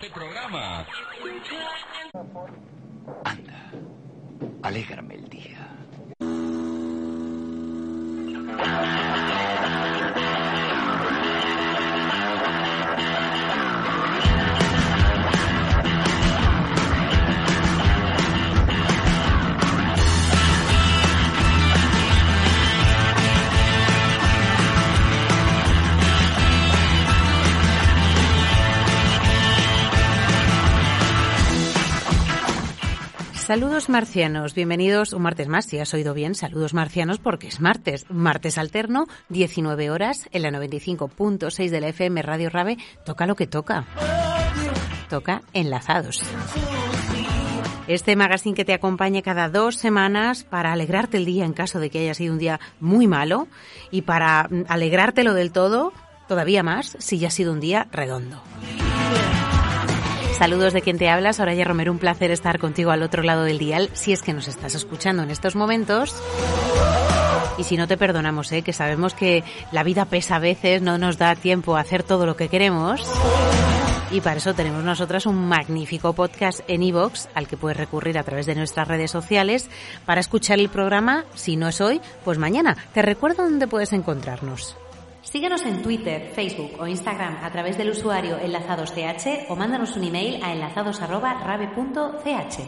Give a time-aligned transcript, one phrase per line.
[0.00, 0.86] Este programa.
[3.24, 3.70] Anda,
[4.62, 5.14] alégrame
[33.48, 38.04] Saludos marcianos, bienvenidos un martes más, si has oído bien, saludos marcianos porque es martes,
[38.10, 43.46] martes alterno, 19 horas, en la 95.6 de la FM Radio Rave, toca lo que
[43.46, 43.86] toca,
[45.08, 46.20] toca enlazados.
[47.86, 51.88] Este magazine que te acompaña cada dos semanas para alegrarte el día en caso de
[51.88, 53.48] que haya sido un día muy malo
[53.90, 55.94] y para mm, alegrártelo del todo,
[56.28, 58.42] todavía más, si ya ha sido un día redondo.
[60.38, 63.58] Saludos de quien te habla, Soraya Romero, un placer estar contigo al otro lado del
[63.58, 66.14] dial, si es que nos estás escuchando en estos momentos.
[67.58, 68.62] Y si no te perdonamos, ¿eh?
[68.62, 72.24] que sabemos que la vida pesa a veces, no nos da tiempo a hacer todo
[72.24, 73.02] lo que queremos.
[74.12, 78.22] Y para eso tenemos nosotras un magnífico podcast en iVoox al que puedes recurrir a
[78.22, 79.68] través de nuestras redes sociales
[80.06, 82.76] para escuchar el programa, si no es hoy, pues mañana.
[82.94, 84.76] Te recuerdo dónde puedes encontrarnos.
[85.22, 88.92] Síguenos en Twitter, Facebook o Instagram a través del usuario enlazadosch
[89.48, 92.58] o mándanos un email a enlazados@rabe.ch.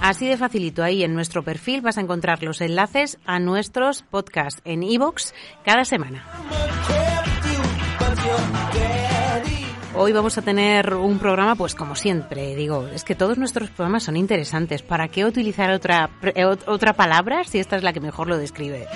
[0.00, 4.60] Así de facilito, ahí en nuestro perfil vas a encontrar los enlaces a nuestros podcasts
[4.64, 5.32] en iVoox
[5.64, 6.26] cada semana.
[9.96, 14.02] Hoy vamos a tener un programa, pues como siempre, digo, es que todos nuestros programas
[14.02, 14.82] son interesantes.
[14.82, 16.10] ¿Para qué utilizar otra,
[16.66, 18.88] otra palabra si esta es la que mejor lo describe?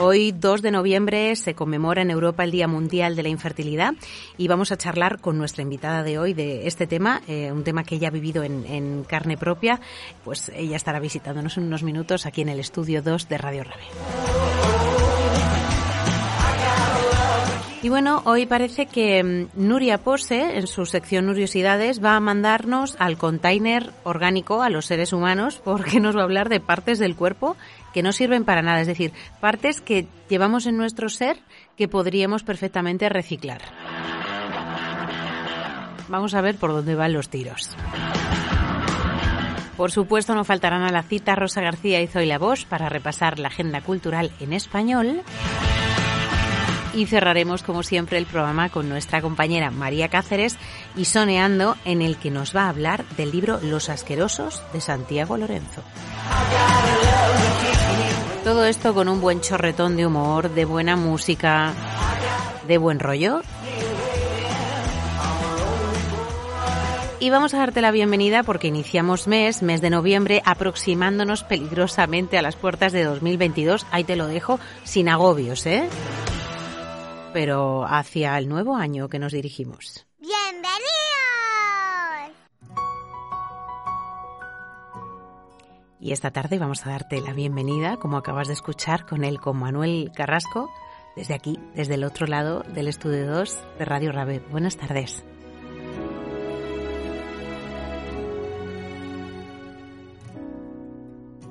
[0.00, 3.94] Hoy, 2 de noviembre, se conmemora en Europa el Día Mundial de la Infertilidad
[4.36, 7.82] y vamos a charlar con nuestra invitada de hoy de este tema, eh, un tema
[7.82, 9.80] que ella ha vivido en, en, carne propia.
[10.24, 13.82] Pues ella estará visitándonos en unos minutos aquí en el estudio 2 de Radio Rabe.
[17.80, 22.96] Y bueno, hoy parece que mm, Nuria Pose, en su sección Nuriosidades, va a mandarnos
[22.98, 27.14] al container orgánico a los seres humanos porque nos va a hablar de partes del
[27.14, 27.56] cuerpo
[27.98, 31.36] que no sirven para nada, es decir, partes que llevamos en nuestro ser
[31.76, 33.60] que podríamos perfectamente reciclar.
[36.06, 37.74] Vamos a ver por dónde van los tiros.
[39.76, 43.48] Por supuesto, no faltarán a la cita Rosa García y Zoila Bosch para repasar la
[43.48, 45.22] agenda cultural en español.
[46.94, 50.56] Y cerraremos, como siempre, el programa con nuestra compañera María Cáceres
[50.94, 55.36] y Soneando, en el que nos va a hablar del libro Los Asquerosos de Santiago
[55.36, 55.82] Lorenzo.
[58.44, 61.74] Todo esto con un buen chorretón de humor, de buena música,
[62.66, 63.42] de buen rollo.
[67.20, 72.42] Y vamos a darte la bienvenida porque iniciamos mes, mes de noviembre, aproximándonos peligrosamente a
[72.42, 73.86] las puertas de 2022.
[73.90, 75.88] Ahí te lo dejo, sin agobios, ¿eh?
[77.32, 80.07] Pero hacia el nuevo año que nos dirigimos.
[86.00, 89.58] Y esta tarde vamos a darte la bienvenida, como acabas de escuchar, con él, con
[89.58, 90.70] Manuel Carrasco,
[91.16, 94.40] desde aquí, desde el otro lado del estudio 2 de Radio Rabe.
[94.50, 95.24] Buenas tardes.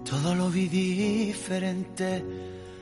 [0.09, 2.23] Todo lo vi diferente,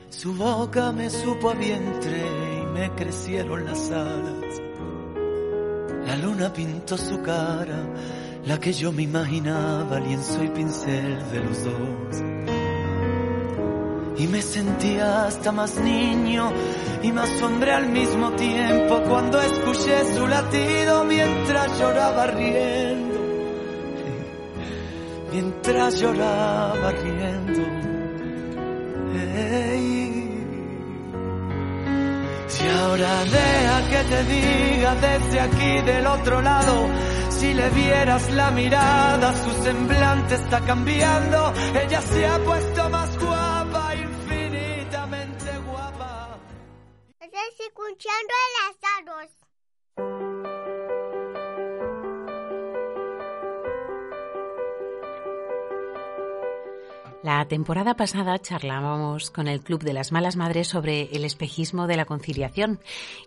[0.08, 2.22] su boca me supo a vientre
[2.62, 4.60] y me crecieron las alas.
[6.06, 7.92] La luna pintó su cara,
[8.46, 12.22] la que yo me imaginaba, lienzo y pincel de los dos.
[14.18, 16.50] Y me sentía hasta más niño
[17.02, 23.16] y más hombre al mismo tiempo cuando escuché su latido mientras lloraba riendo.
[25.32, 27.76] Mientras lloraba riendo.
[32.48, 36.88] Si ahora deja que te diga desde aquí del otro lado
[37.30, 41.52] Si le vieras la mirada, su semblante está cambiando.
[41.82, 46.38] Ella se ha puesto más guapa, infinitamente guapa.
[47.20, 48.76] Estás escuchando a las
[57.26, 61.96] La temporada pasada charlábamos con el Club de las Malas Madres sobre el espejismo de
[61.96, 62.78] la conciliación.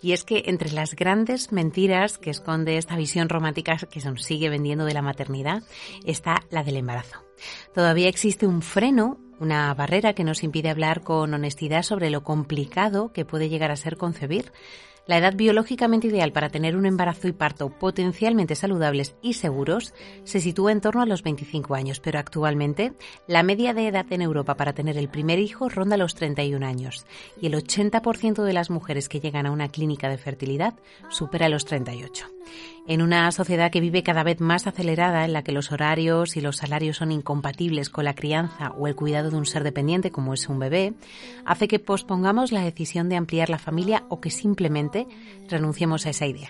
[0.02, 4.24] Y es que entre las grandes mentiras que esconde esta visión romántica que se nos
[4.24, 5.64] sigue vendiendo de la maternidad
[6.06, 7.26] está la del embarazo.
[7.76, 13.12] Todavía existe un freno, una barrera que nos impide hablar con honestidad sobre lo complicado
[13.12, 14.54] que puede llegar a ser concebir.
[15.10, 20.40] La edad biológicamente ideal para tener un embarazo y parto potencialmente saludables y seguros se
[20.40, 22.94] sitúa en torno a los 25 años, pero actualmente
[23.26, 27.08] la media de edad en Europa para tener el primer hijo ronda los 31 años
[27.42, 30.76] y el 80% de las mujeres que llegan a una clínica de fertilidad
[31.10, 32.28] supera los 38.
[32.90, 36.42] En una sociedad que vive cada vez más acelerada, en la que los horarios y
[36.42, 40.34] los salarios son incompatibles con la crianza o el cuidado de un ser dependiente como
[40.34, 40.96] es un bebé,
[41.46, 45.06] hace que pospongamos la decisión de ampliar la familia o que simplemente
[45.48, 46.50] renunciemos a esa idea.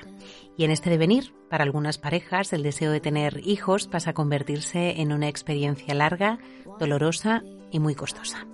[0.56, 5.02] Y en este devenir, para algunas parejas, el deseo de tener hijos pasa a convertirse
[5.02, 6.40] en una experiencia larga,
[6.80, 8.48] dolorosa y muy costosa.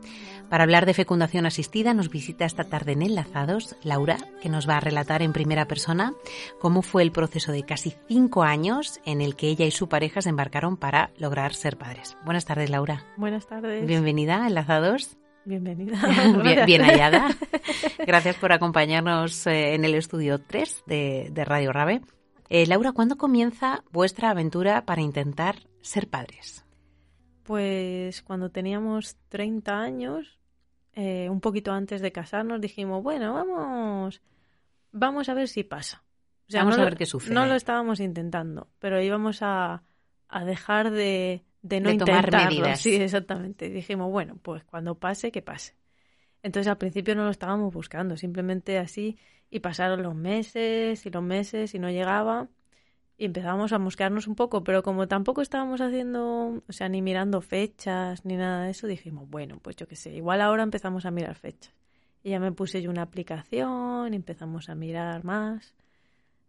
[0.55, 4.77] Para hablar de fecundación asistida nos visita esta tarde en Enlazados Laura, que nos va
[4.77, 6.13] a relatar en primera persona
[6.61, 10.21] cómo fue el proceso de casi cinco años en el que ella y su pareja
[10.21, 12.15] se embarcaron para lograr ser padres.
[12.23, 13.03] Buenas tardes, Laura.
[13.17, 13.85] Buenas tardes.
[13.85, 15.17] Bienvenida a Enlazados.
[15.43, 15.99] Bienvenida.
[16.65, 17.35] bien, hallada.
[18.07, 21.99] Gracias por acompañarnos eh, en el estudio 3 de, Radio Rabe.
[22.47, 26.63] Eh, Laura, ¿cuándo comienza vuestra aventura para intentar ser padres?
[27.43, 30.39] Pues cuando teníamos 30 años,
[30.95, 34.21] eh, un poquito antes de casarnos, dijimos, bueno, vamos,
[34.91, 36.03] vamos a ver si pasa.
[36.53, 37.33] vamos a ver qué sucede.
[37.33, 39.83] No lo estábamos intentando, pero íbamos a,
[40.45, 42.31] dejar de, no intentarlo.
[42.31, 42.79] tomar medidas.
[42.79, 43.69] Sí, exactamente.
[43.69, 45.75] Dijimos, bueno, pues cuando pase, que pase.
[46.41, 49.17] Entonces al principio no lo estábamos buscando, simplemente así,
[49.49, 52.47] y pasaron los meses y los meses y no llegaba
[53.17, 57.41] y empezábamos a mosquearnos un poco, pero como tampoco estábamos haciendo, o sea, ni mirando
[57.41, 61.11] fechas ni nada de eso, dijimos, bueno, pues yo qué sé, igual ahora empezamos a
[61.11, 61.73] mirar fechas.
[62.23, 65.75] Y ya me puse yo una aplicación, empezamos a mirar más.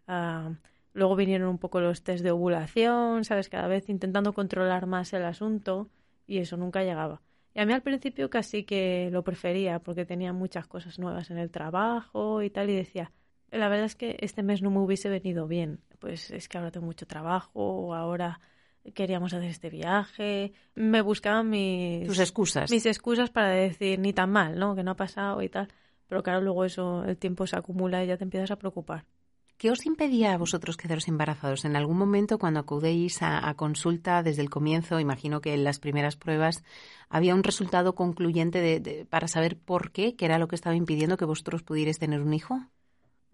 [0.08, 0.54] Ah,
[0.94, 3.48] luego vinieron un poco los test de ovulación, ¿sabes?
[3.48, 5.90] Cada vez intentando controlar más el asunto
[6.26, 7.20] y eso nunca llegaba.
[7.54, 11.38] Y a mí al principio casi que lo prefería porque tenía muchas cosas nuevas en
[11.38, 13.12] el trabajo y tal y decía,
[13.50, 15.81] la verdad es que este mes no me hubiese venido bien.
[15.98, 18.40] Pues es que ahora tengo mucho trabajo, o ahora
[18.94, 20.52] queríamos hacer este viaje.
[20.75, 22.06] Me buscaban mis...
[22.06, 22.70] Tus excusas.
[22.70, 24.75] Mis excusas para decir, ni tan mal, ¿no?
[24.75, 25.69] Que no ha pasado y tal.
[26.08, 29.04] Pero claro, luego eso, el tiempo se acumula y ya te empiezas a preocupar.
[29.58, 31.64] ¿Qué os impedía a vosotros quedaros embarazados?
[31.64, 36.14] En algún momento cuando acudéis a, consulta desde el comienzo, imagino que en las primeras
[36.14, 36.62] pruebas
[37.08, 41.16] había un resultado concluyente de, para saber por qué, qué era lo que estaba impidiendo
[41.16, 42.66] que vosotros pudierais tener un hijo.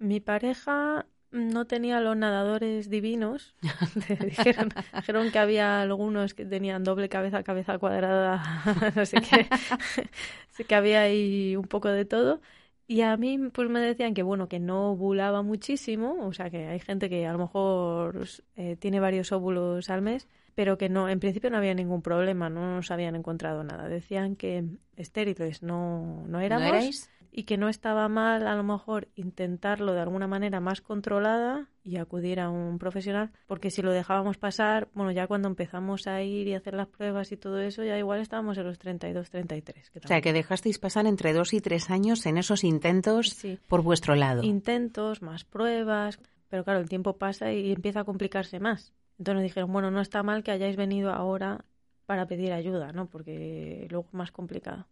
[0.02, 3.54] Mi pareja no tenía los nadadores divinos.
[4.26, 8.42] dijeron, dijeron, que había algunos que tenían doble cabeza, cabeza cuadrada,
[8.96, 9.46] no sé qué.
[10.50, 12.40] Así que había ahí un poco de todo.
[12.88, 16.66] Y a mí pues me decían que bueno, que no ovulaba muchísimo, o sea que
[16.66, 18.26] hay gente que a lo mejor
[18.56, 20.26] eh, tiene varios óvulos al mes,
[20.56, 23.88] pero que no, en principio no había ningún problema, no nos habían encontrado nada.
[23.88, 24.64] Decían que
[24.96, 30.26] estériles no, no éramos y que no estaba mal a lo mejor intentarlo de alguna
[30.26, 35.26] manera más controlada y acudir a un profesional, porque si lo dejábamos pasar, bueno, ya
[35.26, 38.66] cuando empezamos a ir y hacer las pruebas y todo eso, ya igual estábamos en
[38.66, 39.90] los 32, 33.
[40.04, 44.14] o sea, que dejasteis pasar entre dos y tres años en esos intentos por vuestro
[44.14, 44.42] lado.
[44.42, 46.20] Intentos, más pruebas,
[46.50, 48.92] pero claro, el tiempo pasa y empieza a complicarse más.
[49.18, 51.64] Entonces nos dijeron, bueno, no está mal que hayáis venido ahora
[52.04, 53.06] para pedir ayuda, ¿no?
[53.06, 54.86] Porque luego es más complicado.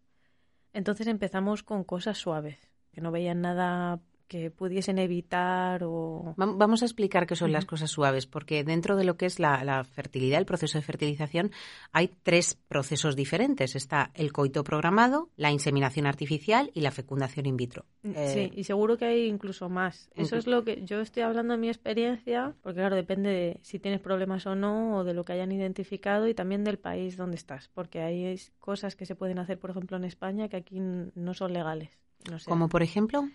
[0.73, 4.01] Entonces empezamos con cosas suaves, que no veían nada
[4.31, 6.35] que pudiesen evitar o...
[6.37, 9.83] Vamos a explicar qué son las cosas suaves, porque dentro de lo que es la,
[9.83, 11.51] fertilidad, el proceso de fertilización,
[11.91, 13.75] hay tres procesos diferentes.
[13.75, 17.87] Está el coito programado, la inseminación artificial y la fecundación in vitro.
[18.05, 20.09] Mm, sí, eh, y seguro que hay incluso más.
[20.15, 23.81] Eso es lo que yo estoy hablando de mi experiencia, porque claro, depende de si
[23.81, 27.35] tienes problemas o no, o de lo que hayan identificado y también del país donde
[27.35, 31.35] estás, porque hay cosas que se pueden hacer, por ejemplo, en España que aquí no
[31.35, 31.91] son legales.
[32.31, 33.29] No Como por ejemplo...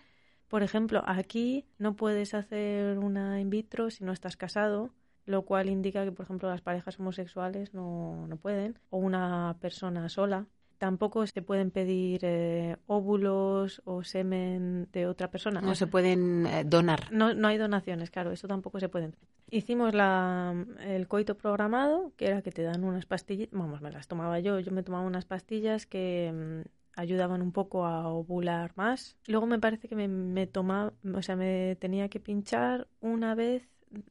[0.48, 4.90] Por ejemplo, aquí no puedes hacer una in vitro si no estás casado,
[5.24, 10.08] lo cual indica que, por ejemplo, las parejas homosexuales no, no pueden, o una persona
[10.08, 10.46] sola.
[10.78, 15.62] Tampoco se pueden pedir eh, óvulos o semen de otra persona.
[15.62, 17.10] No se pueden eh, donar.
[17.10, 19.16] No, no hay donaciones, claro, eso tampoco se pueden.
[19.50, 24.06] Hicimos la, el coito programado, que era que te dan unas pastillas, vamos, me las
[24.06, 29.16] tomaba yo, yo me tomaba unas pastillas que mm, ayudaban un poco a ovular más.
[29.26, 33.68] Luego me parece que me, me tomaba, o sea, me tenía que pinchar una vez.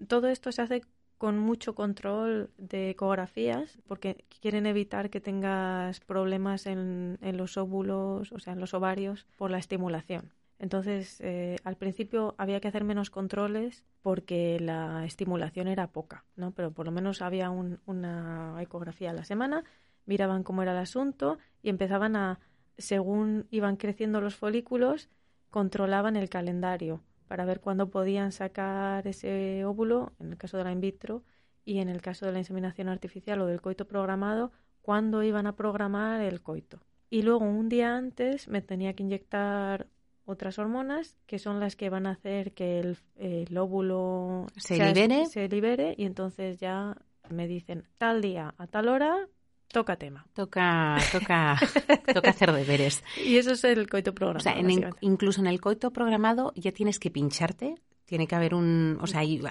[0.08, 0.82] Todo esto se hace
[1.18, 8.32] con mucho control de ecografías porque quieren evitar que tengas problemas en, en los óvulos,
[8.32, 10.34] o sea, en los ovarios por la estimulación.
[10.60, 16.52] Entonces, eh, al principio había que hacer menos controles porque la estimulación era poca, ¿no?
[16.52, 19.64] Pero por lo menos había un- una ecografía a la semana,
[20.06, 22.40] miraban cómo era el asunto y empezaban a,
[22.78, 25.10] según iban creciendo los folículos,
[25.50, 30.72] controlaban el calendario para ver cuándo podían sacar ese óvulo, en el caso de la
[30.72, 31.24] in vitro,
[31.64, 34.52] y en el caso de la inseminación artificial o del coito programado,
[34.82, 36.80] cuándo iban a programar el coito.
[37.10, 39.88] Y luego un día antes me tenía que inyectar
[40.26, 44.88] otras hormonas que son las que van a hacer que el, el óvulo Se sea-
[44.94, 45.26] libere.
[45.28, 46.98] se libere y entonces ya
[47.30, 49.28] me dicen tal día a tal hora
[49.76, 50.26] toca tema.
[50.34, 51.58] Toca, toca,
[52.14, 53.04] toca hacer deberes.
[53.24, 54.44] Y eso es el coito O programado.
[54.44, 57.76] sea, en- incluso en el coito programado ya tienes que pincharte.
[58.06, 59.42] Tiene que haber un, o sea, hay-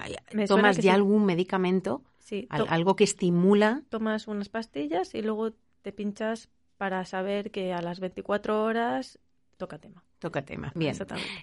[0.47, 0.89] tomas ya sí.
[0.89, 3.83] algún medicamento, Sí, al- algo que estimula.
[3.89, 5.51] tomas unas pastillas y luego
[5.81, 9.19] te pinchas para saber que a las 24 horas
[9.57, 10.03] toca tema.
[10.19, 10.71] Toca tema.
[10.73, 10.95] Bien.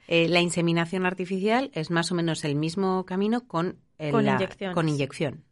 [0.09, 4.33] Eh, la inseminación artificial es más o menos el mismo camino con, el- Con la-
[4.35, 4.75] inyecciones.
[4.75, 5.45] con inyección.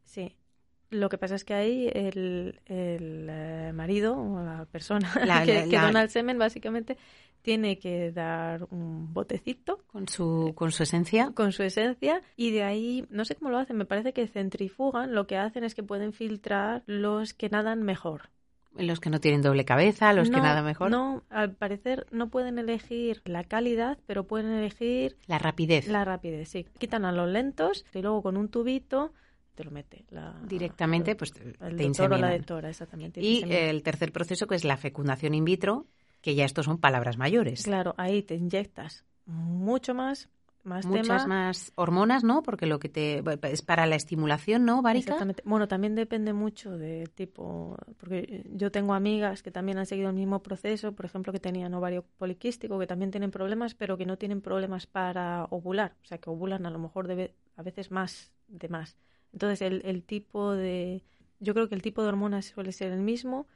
[0.90, 5.54] Lo que pasa es que ahí el, el, eh, marido o la persona La- que,
[5.54, 6.96] la- que dona el semen básicamente
[7.42, 11.30] tiene que dar un botecito Con su, con su esencia.
[11.34, 15.14] con su esencia y de ahí, no sé cómo lo hacen, me parece que centrifugan,
[15.14, 18.28] lo que hacen es que pueden filtrar los que nadan mejor.
[18.76, 20.90] Los que no tienen doble cabeza, los que nada mejor.
[20.92, 25.88] No, al parecer no pueden elegir la calidad, pero pueden elegir La rapidez.
[25.88, 26.48] la rapidez.
[26.50, 29.12] Sí, quitan a los lentos y luego con un tubito
[29.54, 30.04] te lo mete.
[30.10, 33.20] La, Directamente, pues te el te doctor o la doctora, exactamente.
[33.20, 33.62] te Y inseminan.
[33.68, 35.86] el tercer proceso, que es la fecundación in vitro,
[36.20, 37.62] que ya estos son palabras mayores.
[37.64, 40.28] Claro, ahí te inyectas mucho más,
[40.64, 41.26] más Muchas tema.
[41.26, 42.42] más hormonas, ¿no?
[42.42, 45.04] Porque lo que te es para la estimulación, ¿no, Bárica?
[45.12, 45.42] Exactamente.
[45.46, 50.16] Bueno, también depende mucho de tipo, porque yo tengo amigas que también han seguido el
[50.16, 54.18] mismo proceso, por ejemplo, que tenían ovario poliquístico, que también tienen problemas, pero que no
[54.18, 58.30] tienen problemas para ovular, o sea, que ovulan a lo mejor de a veces más
[58.48, 58.98] de más.
[59.32, 61.02] Entonces, el, el tipo de,
[61.38, 63.46] yo creo que el tipo de hormonas suele ser el mismo,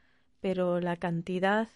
[0.40, 1.68] pero la cantidad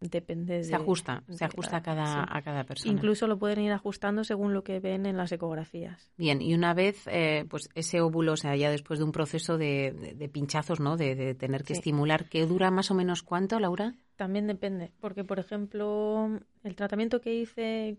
[0.00, 0.64] depende de...
[0.64, 2.30] Se ajusta, de se ajusta a cada, sí.
[2.32, 2.90] a cada persona.
[2.92, 6.10] Incluso lo pueden ir ajustando según lo que ven en las ecografías.
[6.16, 9.58] Bien, y una vez, eh, pues ese óvulo, o sea, ya después de un proceso
[9.58, 10.96] de, de- de pinchazos, ¿no?
[10.96, 11.80] De, de tener que Sí.
[11.80, 13.94] estimular, ¿qué dura más o menos cuánto, Laura?
[14.16, 17.98] También depende, porque por ejemplo, el tratamiento que hice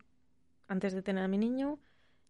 [0.68, 1.78] antes de tener a mi niño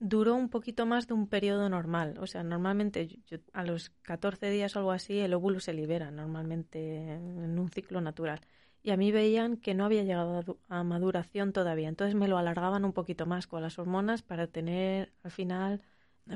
[0.04, 2.16] duró un poquito más de un periodo normal.
[2.20, 6.10] O sea, normalmente yo- a los 14 días o algo así el óvulo se libera
[6.10, 8.42] normalmente en un ciclo natural.
[8.84, 11.88] Y a mí veían que no había llegado a maduración todavía.
[11.88, 15.82] Entonces me lo alargaban un poquito más con las hormonas para tener al final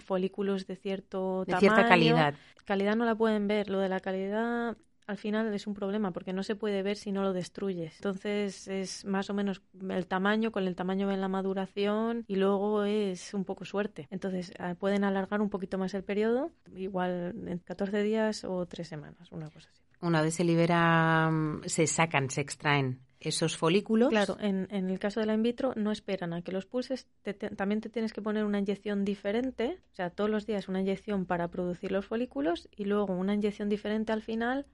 [0.02, 1.60] folículos de cierto De tamaño.
[1.74, 2.36] cierta calidad.
[2.66, 3.70] Calidad no la pueden ver.
[3.72, 7.12] Lo de la calidad al final es un problema porque no se puede ver si
[7.12, 7.96] no lo destruyes.
[7.98, 12.84] Entonces es más o menos el tamaño, con el tamaño ven la maduración y luego
[12.84, 14.08] es un poco suerte.
[14.12, 18.88] Entonces ah, pueden alargar un poquito más el periodo, igual en 14 días o 3
[18.88, 19.82] semanas, una cosa así.
[20.02, 24.10] Una vez se libera, mm, se sacan, se extraen esos folículos.
[24.10, 27.08] Claro, en, en el caso de la in vitro no esperan a que los pulses,
[27.24, 30.68] te- te- también te tienes que poner una inyección diferente, o sea, todos los días
[30.68, 34.68] una inyección para producir los folículos y luego una inyección diferente al final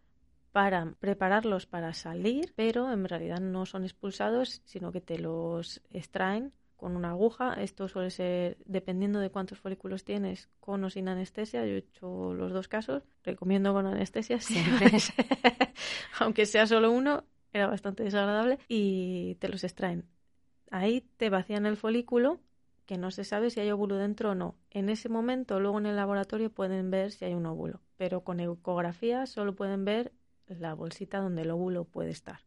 [0.52, 6.54] para prepararlos para salir, pero en realidad no son expulsados, sino que te los extraen
[6.82, 7.54] con una aguja.
[7.54, 11.64] Esto suele ser, dependiendo de cuántos folículos tienes, con o sin anestesia.
[11.66, 13.04] Yo he hecho los dos casos.
[13.24, 14.92] Recomiendo con anestesia siempre.
[16.20, 18.58] Aunque sea solo uno, era bastante desagradable.
[18.68, 20.06] Y te los extraen.
[20.72, 22.40] Ahí te vacían el folículo,
[22.88, 24.56] que no se sabe si hay óvulo dentro o no.
[24.72, 27.80] En ese momento, luego en el laboratorio pueden ver si hay un óvulo.
[27.98, 30.14] Pero con ecografía solo pueden ver
[30.60, 32.40] la bolsita donde el óvulo puede estar.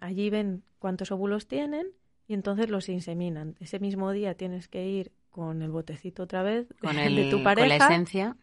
[0.00, 1.88] Allí ven cuántos óvulos tienen
[2.26, 3.56] y entonces los inseminan.
[3.60, 7.36] Ese mismo día tienes que ir con el botecito otra vez con, de el, tu
[7.36, 7.68] con pareja.
[7.68, 8.36] la esencia.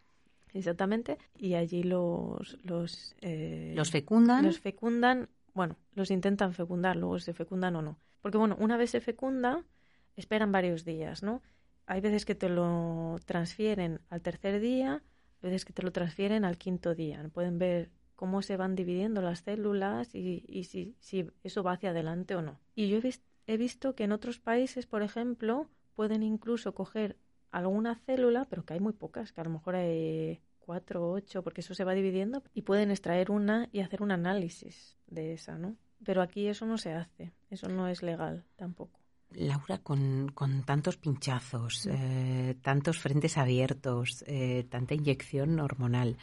[0.53, 1.17] Exactamente.
[1.37, 4.45] Y allí los los, eh, Los fecundan.
[4.45, 5.29] los fecundan.
[5.53, 7.97] Bueno, los intentan fecundar, luego se fecundan o no.
[8.21, 9.63] Porque bueno, una vez se fecunda,
[10.15, 11.41] esperan varios días, ¿no?
[11.87, 15.03] Hay veces que te lo transfieren al tercer día,
[15.41, 17.29] hay veces que te lo transfieren al quinto día.
[17.33, 21.91] Pueden ver cómo se van dividiendo las células y, y si, si, eso va hacia
[21.91, 22.59] adelante o no.
[22.75, 23.13] Y yo he,
[23.47, 27.17] he visto que en otros países, por ejemplo, pueden incluso coger
[27.51, 31.43] alguna célula, pero que hay muy pocas, que a lo mejor hay cuatro o ocho,
[31.43, 35.57] porque eso se va dividiendo, y pueden extraer una y hacer un análisis de esa,
[35.57, 35.77] ¿no?
[36.03, 38.99] Pero aquí eso no se hace, eso no es legal tampoco.
[39.31, 46.17] Laura, con, con tantos pinchazos, eh, tantos frentes abiertos, eh, tanta inyección hormonal,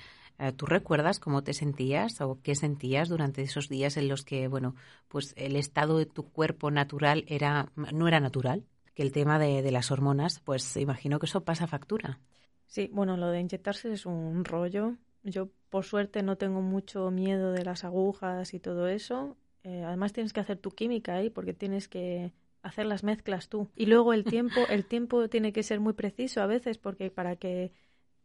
[0.56, 4.74] ¿tú recuerdas cómo te sentías o qué sentías durante esos días en los que, bueno,
[5.08, 8.64] pues el estado de tu cuerpo natural era no era natural?
[8.94, 12.20] Que el tema de, de las hormonas, pues imagino que eso pasa factura.
[12.66, 14.96] Sí, bueno, lo de inyectarse es un rollo.
[15.22, 19.36] Yo, por suerte, no tengo mucho miedo de las agujas y todo eso.
[19.62, 23.68] Eh, además, tienes que hacer tu química ahí porque tienes que hacer las mezclas tú.
[23.76, 27.36] Y luego el tiempo, el tiempo tiene que ser muy preciso a veces porque para
[27.36, 27.72] que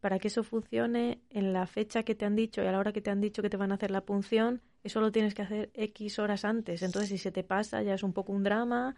[0.07, 2.93] para que eso funcione en la fecha que te han dicho y a la hora
[2.93, 5.41] que te han dicho que te van a hacer la punción, eso lo tienes que
[5.41, 6.81] hacer X horas antes.
[6.81, 8.95] Entonces, si se te pasa, ya es un poco un drama,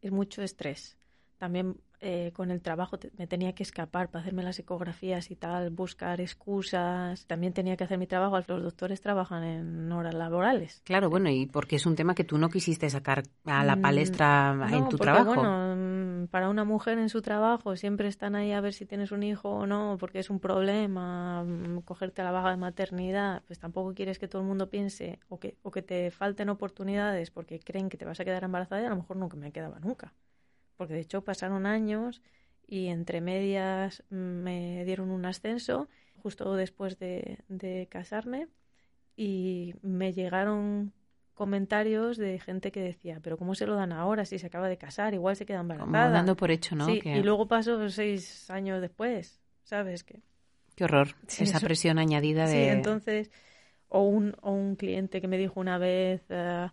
[0.00, 0.98] es mucho estrés.
[1.38, 5.70] También eh, con el trabajo me tenía que escapar para hacerme las ecografías y tal,
[5.70, 7.24] buscar excusas.
[7.26, 8.36] También tenía que hacer mi trabajo.
[8.48, 10.82] Los doctores trabajan en horas laborales.
[10.84, 13.80] Claro, bueno, y porque es un tema que tú no quisiste sacar a la mm,
[13.80, 15.34] palestra en tu porque, trabajo.
[15.36, 19.12] Bueno, mm, para una mujer en su trabajo siempre están ahí a ver si tienes
[19.12, 23.42] un hijo o no, porque es un problema mm, cogerte la baja de maternidad.
[23.46, 27.30] Pues tampoco quieres que todo el mundo piense o que, o que te falten oportunidades
[27.30, 29.78] porque creen que te vas a quedar embarazada y a lo mejor nunca me quedaba
[29.80, 30.12] nunca
[30.82, 32.22] porque de hecho pasaron años
[32.66, 38.48] y entre medias me dieron un ascenso justo después de, casarme
[39.16, 40.92] y me llegaron
[41.42, 44.78] comentarios de gente que decía, pero ¿cómo se lo dan ahora si se acaba de
[44.78, 45.12] casar?
[45.12, 46.04] Igual se queda embarazada.
[46.04, 46.86] Como dando por hecho, ¿no?
[46.86, 50.04] Sí, y luego pasó seis años después, ¿sabes?
[50.04, 50.20] Que...
[50.76, 52.52] Qué horror, esa presión añadida de...
[52.52, 53.32] Sí, entonces,
[53.88, 56.22] o un, o un cliente que me dijo una vez...
[56.30, 56.68] Uh,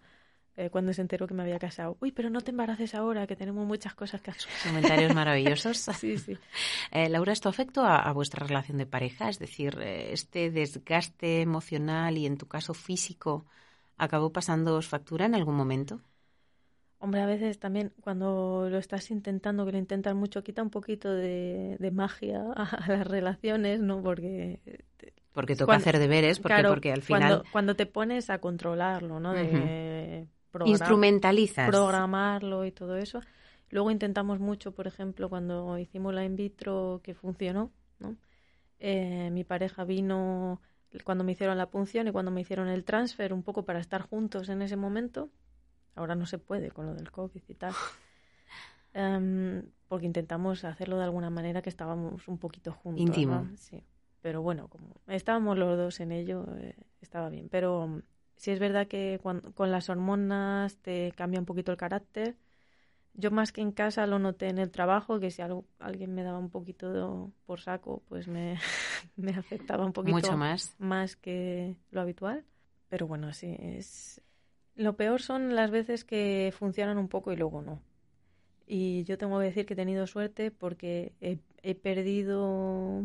[0.55, 1.95] eh, cuando se enteró que me había casado.
[2.01, 4.51] Uy, pero no te embaraces ahora, que tenemos muchas cosas que hacer.
[4.65, 5.77] Comentarios maravillosos.
[5.97, 6.38] sí, sí.
[6.91, 9.29] Eh, Laura, ¿esto afectó a, vuestra relación de pareja?
[9.29, 13.45] Es decir, eh, este desgaste emocional y en tu caso físico
[13.99, 16.01] acabó pasando factura en algún momento?
[16.97, 21.13] Hombre, a veces también cuando lo estás intentando, que lo intentas mucho, quita un poquito
[21.13, 24.01] de, magia a, las relaciones, ¿no?
[24.01, 24.59] Porque
[25.31, 27.29] porque toca hacer deberes, porque, porque al final...
[27.29, 29.33] Cuando, cuando, te pones a controlarlo, ¿no?
[29.33, 30.27] De,
[30.65, 31.69] Instrumentalizas.
[31.69, 33.21] Programarlo y todo eso.
[33.69, 38.17] Luego intentamos mucho, por ejemplo, cuando hicimos la in vitro que funcionó, ¿no?
[38.79, 40.62] Eh, mi pareja vino
[41.04, 44.02] cuando me hicieron la punción y cuando me hicieron el transfer, un poco para estar
[44.02, 45.30] juntos en ese momento.
[45.95, 47.73] Ahora no se puede con lo del COVID y tal.
[48.91, 52.99] Em, porque intentamos hacerlo de alguna manera que estábamos un poquito juntos.
[52.99, 53.47] Íntimo.
[53.56, 53.84] Sí.
[54.21, 57.49] Pero bueno, como estábamos los dos en ello, eh, estaba bien.
[57.49, 58.02] Pero
[58.36, 62.36] si es verdad que con las hormonas te cambia un poquito el carácter.
[63.19, 66.23] Yo más que en casa lo noté en el trabajo, que si algo, alguien me
[66.23, 68.58] daba un poquito por saco, pues me,
[69.17, 70.73] me afectaba un poquito Mucho más.
[70.79, 72.45] más que lo habitual.
[72.88, 74.21] Pero bueno, sí, es...
[74.75, 77.82] Lo peor son las veces que funcionan un poco y luego no.
[78.65, 83.03] Y yo tengo que decir que he tenido suerte porque he, he perdido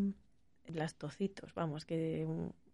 [0.67, 2.27] las tocitos, vamos, que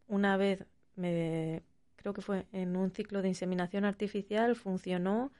[0.09, 1.63] una vez me
[1.97, 5.33] creo que fue en un ciclo de inseminación artificial, funcionó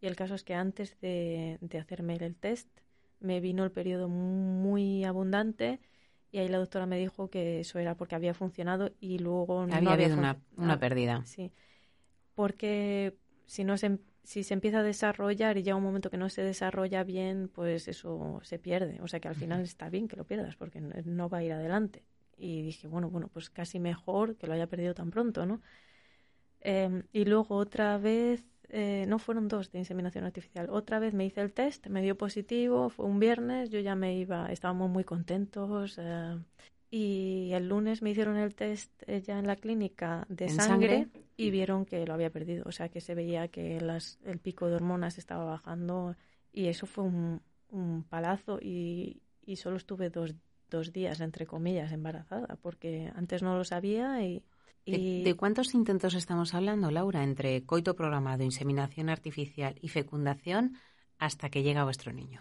[0.00, 2.68] y el caso es que antes de, hacerme el test
[3.20, 5.80] me vino el periodo muy abundante
[6.30, 9.80] y ahí la doctora me dijo que eso era porque había funcionado y luego había
[9.80, 11.22] no había habido una, una ah, pérdida.
[11.24, 11.50] Sí,
[12.34, 16.28] porque si no se, si se empieza a desarrollar y llega un momento que no
[16.28, 19.00] se desarrolla bien, pues eso se pierde.
[19.00, 21.52] O sea que al final está bien que lo pierdas porque no va a ir
[21.52, 22.04] adelante.
[22.36, 25.62] Y dije, bueno, bueno, pues casi mejor que lo haya perdido tan pronto, ¿no?
[26.60, 31.24] Em, y luego otra vez, eh, no fueron dos de inseminación artificial, otra vez me
[31.24, 35.04] hice el test, me dio positivo, fue un viernes, yo ya me iba, estábamos muy
[35.04, 35.96] contentos.
[35.98, 36.36] Eh,
[36.90, 41.50] y el lunes me hicieron el test eh, ya en la clínica de sangre, y
[41.50, 44.76] vieron que lo había perdido, o sea que se veía que las, el pico de
[44.76, 46.16] hormonas estaba bajando
[46.52, 50.34] y eso fue un, un palazo y, y solo estuve dos,
[50.70, 54.42] dos días, entre comillas, embarazada, porque antes no lo sabía y
[54.86, 60.78] ¿De, cuántos intentos estamos hablando, Laura, entre coito programado, inseminación artificial y fecundación
[61.18, 62.40] hasta que llega vuestro niño?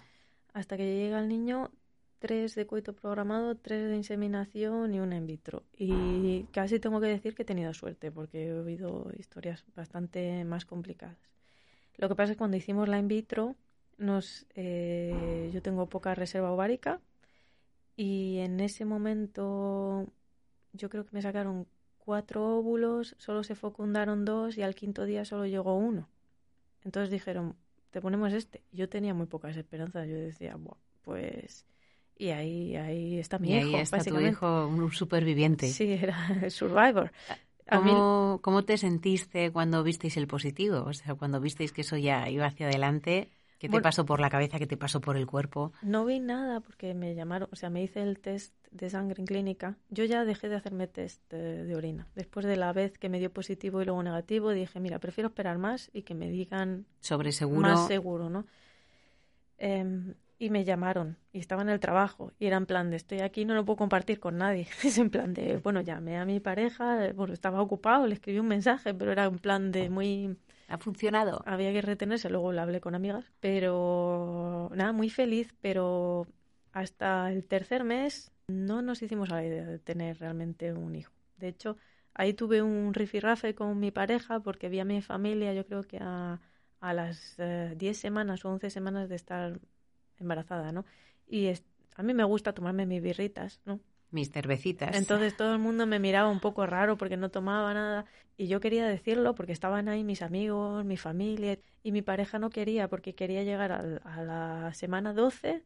[0.54, 1.72] Hasta que llega el niño,
[2.20, 5.64] tres de coito programado, tres de inseminación y una in vitro.
[5.78, 10.66] Y casi tengo que decir que he tenido suerte porque he oído historias bastante más
[10.66, 11.18] complicadas.
[11.98, 13.56] Lo que pasa es que cuando hicimos la in vitro,
[13.98, 17.02] nos, eh, yo tengo poca reserva ovárica
[17.96, 20.08] y en ese momento
[20.74, 21.68] yo creo que me sacaron
[22.08, 26.08] cuatro óvulos, solo se fecundaron dos y al quinto día solo llegó uno.
[26.86, 27.56] Entonces dijeron,
[27.92, 28.64] te ponemos este.
[28.72, 30.08] Yo tenía muy pocas esperanzas.
[30.08, 31.66] Yo decía, Buah, pues...
[32.20, 34.32] Y ahí, ahí está mi y hijo, ahí está tu básicamente.
[34.32, 35.68] hijo, un superviviente.
[35.68, 37.12] Sí, era el Survivor.
[37.70, 40.84] A mí- ¿Cómo, ¿Cómo te sentiste cuando visteis el positivo?
[40.86, 43.84] O sea, cuando visteis que eso ya iba hacia adelante, ¿qué te Bueno.
[43.84, 45.72] pasó por la cabeza, qué te pasó por el cuerpo?
[45.82, 49.26] No vi nada porque me llamaron, o sea, me hice el test de sangre en
[49.26, 49.78] clínica.
[49.90, 52.08] Yo ya dejé de hacerme test de, de orina.
[52.16, 55.58] Después de la vez que me dio positivo y luego negativo, dije, mira, prefiero esperar
[55.58, 57.62] más y que me digan Sobre seguro.
[57.62, 58.46] más seguro, ¿no?
[59.58, 63.22] Em, y me llamaron y estaba en el trabajo y era en plan de estoy
[63.22, 66.40] aquí no lo puedo compartir con nadie es en plan de bueno llamé a mi
[66.40, 70.38] pareja eh, bueno estaba ocupado le escribí un mensaje pero era en plan de muy
[70.70, 71.42] ¿Ha funcionado?
[71.46, 76.28] había que retenerse, luego lo hablé con amigas, pero nada, muy feliz, pero
[76.74, 81.14] hasta el tercer mes no nos hicimos a la idea de tener realmente un hijo.
[81.38, 81.78] De hecho,
[82.14, 86.00] ahí tuve un rifirrafe con mi pareja porque vi a mi familia, yo creo que
[86.02, 86.42] a,
[86.82, 89.60] a las eh, 10 semanas o 11 semanas de estar
[90.20, 90.86] embarazada, ¿no?
[91.28, 91.64] Y es-
[91.96, 93.80] a mí me gusta tomarme mis birritas, ¿no?
[94.12, 94.96] Mis cervecitas.
[94.96, 98.06] Entonces todo el mundo me miraba un poco raro porque no tomaba nada
[98.38, 102.50] y yo quería decirlo porque estaban ahí mis amigos, mi familia y mi pareja no
[102.50, 105.64] quería porque quería llegar a la semana 12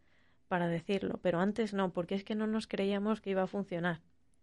[0.47, 4.01] para decirlo, pero antes no, porque es que no nos creíamos que iba a funcionar.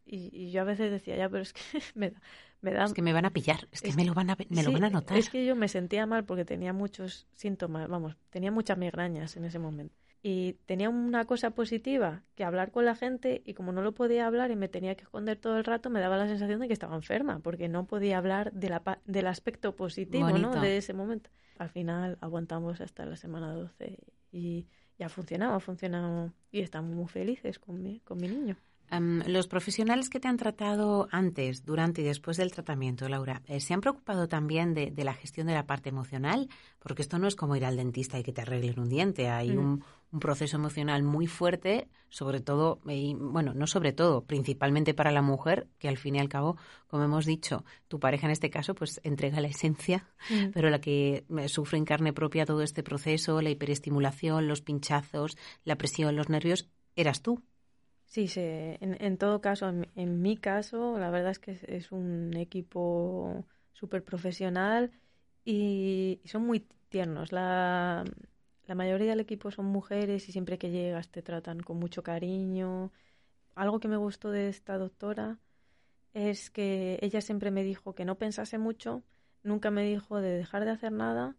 [0.08, 1.60] Y, y yo a veces decía, ya, pero es que
[1.94, 2.20] me da...
[2.60, 4.36] Me da Es que me van a pillar, es que Es me lo van a,
[4.48, 5.16] me lo Sí, van a notar.
[5.16, 9.44] Es que yo me sentía mal porque tenía muchos síntomas, vamos, tenía muchas migrañas en
[9.44, 9.94] ese momento.
[10.24, 14.26] Y tenía una cosa positiva, que hablar con la gente, y como no lo podía
[14.26, 16.72] hablar y me tenía que esconder todo el rato, me daba la sensación de que
[16.72, 20.28] estaba enferma, porque no podía hablar de la, del aspecto positivo.
[20.30, 20.50] ¿no?
[20.60, 21.30] de ese momento.
[21.58, 23.98] Al final aguantamos hasta la semana 12
[24.32, 24.66] y
[24.98, 28.56] ya ha funcionado, ha funcionado y estamos muy felices con mi, con mi niño.
[29.26, 33.74] Los profesionales que te han tratado antes, durante y después del tratamiento, Laura, eh, ¿se
[33.74, 36.48] han preocupado también de, de la gestión de la parte emocional?
[36.78, 39.28] Porque esto no es como ir al dentista y que te arreglen un diente.
[39.28, 39.58] Hay Mm.
[39.58, 44.94] un, un proceso emocional muy fuerte, sobre todo, eh, y, bueno, no sobre todo, principalmente
[44.94, 48.32] para la mujer, que al fin y al cabo, como hemos dicho, tu pareja en
[48.32, 50.06] este caso, pues entrega la esencia,
[50.54, 55.36] pero la que eh, sufre en carne propia todo este proceso, la hiperestimulación, los pinchazos,
[55.64, 57.42] la presión, los nervios, eras tú.
[58.08, 61.62] Sí, se, en, en todo caso, en, en mi caso, la verdad es que es,
[61.64, 64.90] es un equipo súper profesional
[65.44, 67.32] y, y son muy tiernos.
[67.32, 68.04] La,
[68.66, 72.92] la mayoría del equipo son mujeres y siempre que llegas te tratan con mucho cariño.
[73.56, 75.38] Algo que me gustó de esta doctora
[76.14, 79.04] es que ella siempre me dijo que no pensase mucho,
[79.44, 81.37] nunca me dijo de dejar de hacer nada.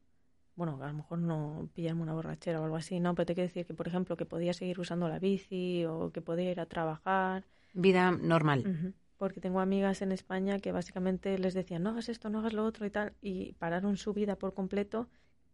[0.59, 3.47] Bueno, a lo mejor no pillarme una borrachera o algo así, no, pero te quiero
[3.47, 6.65] decir que, por ejemplo, que podía seguir usando la bici o que podía ir a
[6.65, 7.45] trabajar.
[7.71, 8.65] Vida normal.
[8.67, 8.93] Ujú.
[9.15, 12.65] Porque tengo amigas en España que básicamente les decían, no hagas esto, no hagas lo
[12.65, 15.07] otro y tal, y pararon su vida por completo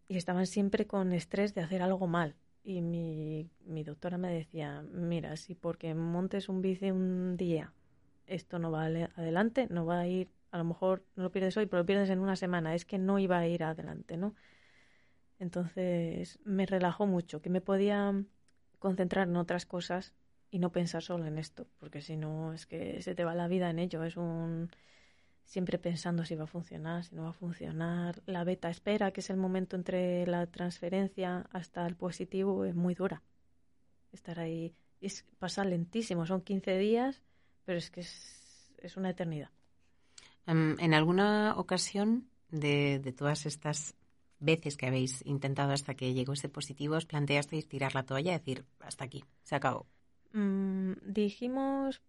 [0.08, 2.36] y estaban siempre con estrés de hacer algo mal.
[2.64, 7.72] Y mi, mi doctora me decía, mira, si porque montes un bici un día
[8.26, 11.68] esto no va adelante, no va a ir, a lo mejor no lo pierdes hoy,
[11.68, 14.34] pero lo pierdes en una semana, es que no iba a ir adelante, ¿no?
[15.40, 18.14] Entonces me relajó mucho, que me podía
[18.80, 20.14] concentrar en otras cosas
[20.52, 23.48] y no pensar solo en esto, porque si no es que se te va la
[23.48, 24.70] vida en ello, es un
[25.44, 28.22] siempre pensando si va a funcionar, si no va a funcionar.
[28.26, 32.96] La beta espera, que es el momento entre la transferencia hasta el positivo, es muy
[32.96, 33.22] dura.
[34.12, 37.22] Estar ahí es pasa lentísimo, son 15 días,
[37.64, 39.50] pero es que es, es una eternidad.
[40.48, 43.96] Em, en alguna ocasión de, de todas estas
[44.46, 48.38] veces que habéis intentado hasta que llegó ese positivo, os planteasteis tirar la toalla y
[48.38, 49.86] decir, hasta aquí, se acabó.
[50.34, 52.02] Mm, dijimos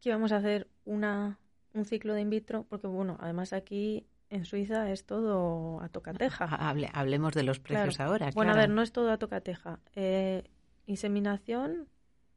[0.00, 1.38] que íbamos a hacer una,
[1.74, 6.44] un ciclo de in vitro, porque bueno, además aquí en Suiza es todo a tocateja.
[6.44, 8.12] Ha- hable- hablemos de los precios Claro.
[8.12, 8.30] ahora.
[8.34, 9.78] Bueno, a ver, no es todo a tocateja.
[9.94, 10.42] Eh,
[10.86, 11.88] inseminación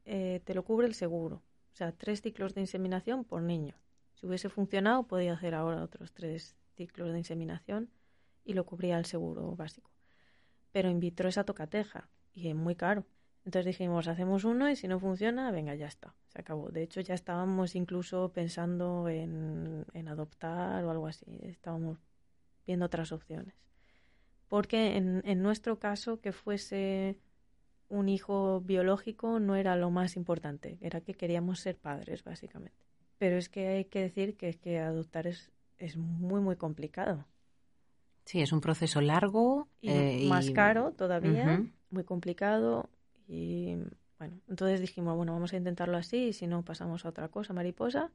[0.05, 1.37] eh, te lo cubre el seguro.
[1.73, 3.75] O sea, tres ciclos de inseminación por niño.
[4.13, 7.89] Si hubiese funcionado, podía hacer ahora otros tres ciclos de inseminación
[8.45, 9.91] y lo cubría el seguro básico.
[10.71, 13.05] Pero in vitro es a tocateja y es muy caro.
[13.43, 16.69] Entonces dijimos, hacemos uno y si no funciona, venga, ya está, se acabó.
[16.69, 21.25] De hecho, ya estábamos incluso pensando en, adoptar o algo así.
[21.43, 21.99] Estábamos
[22.65, 23.53] viendo otras opciones.
[24.47, 27.19] Porque en, en nuestro caso, que fuese
[27.87, 32.77] un hijo biológico no era lo más importante, era que queríamos ser padres, básicamente.
[33.17, 37.25] Pero es que hay que decir que, que adoptar es, es muy, muy complicado.
[38.25, 39.67] Sí, es un proceso largo.
[39.81, 42.89] Y eh, más y- caro todavía, muy complicado.
[43.27, 43.75] Y
[44.19, 47.53] bueno, entonces dijimos, bueno, vamos a intentarlo así y si no pasamos a otra cosa,
[47.53, 48.11] mariposa.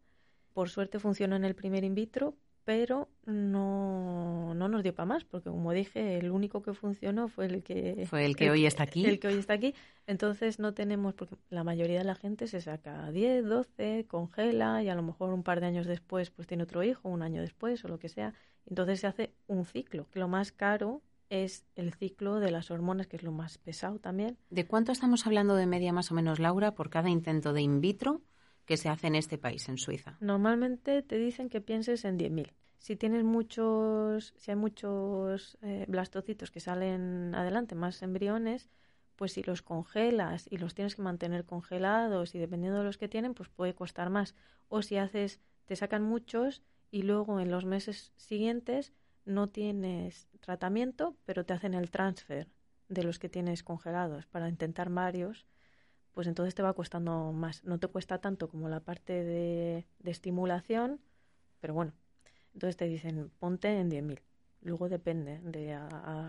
[0.55, 5.25] Por suerte funcionó en el primer in vitro, pero no, no nos dio para más,
[5.25, 8.07] porque como dije, el único que funcionó fue el que...
[8.09, 9.07] Fue el que hoy está aquí.
[9.07, 9.75] El que hoy está aquí.
[10.07, 14.89] Entonces no tenemos, porque la mayoría de la gente se saca 10, 12, congela y
[14.89, 17.85] a lo mejor un par de años después pues tiene otro hijo, un año después
[17.85, 18.35] o lo que sea.
[18.67, 23.07] Entonces se hace un ciclo, que lo más caro es el ciclo de las hormonas,
[23.07, 24.37] que es lo más pesado también.
[24.51, 27.81] ¿De cuánto estamos hablando de media más o menos, Laura, por cada intento de in
[27.81, 28.21] vitro
[28.71, 30.17] que se hace en este país, en Suiza?
[30.21, 32.53] Normalmente te dicen que pienses en 10.000.
[32.79, 38.71] Si tienes muchos, si hay muchos eh, blastocitos que salen adelante, más embriones,
[39.17, 43.09] pues si los congelas y los tienes que mantener congelados y dependiendo de los que
[43.09, 44.37] tienen, pues puede costar más.
[44.69, 48.93] O si haces, te sacan muchos y luego en los meses siguientes
[49.25, 52.47] no tienes tratamiento, pero te hacen el transfer
[52.89, 55.45] de los que tienes congelados para intentar varios,
[56.15, 57.65] pues entonces te va costando más.
[57.65, 61.01] No te cuesta tanto como la parte de, de estimulación,
[61.61, 61.95] pero bueno,
[62.55, 64.23] entonces te dicen ponte en 10.000.
[64.63, 65.79] Luego depende de,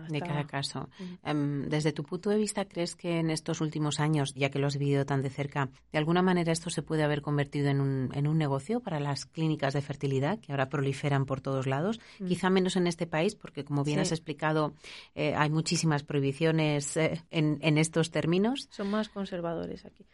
[0.08, 0.88] de cada caso.
[1.22, 4.68] Em, desde tu punto de vista, ¿crees que en estos últimos años, ya que lo
[4.68, 8.10] has vivido tan de cerca, de alguna manera esto se puede haber convertido en un,
[8.14, 12.00] en un negocio para las clínicas de fertilidad que ahora proliferan por todos lados?
[12.20, 12.26] Mm.
[12.26, 14.72] Quizá menos en este país, porque como bien has explicado,
[15.14, 18.68] eh, hay muchísimas prohibiciones eh, en, en estos términos.
[18.70, 20.06] Son más conservadores aquí.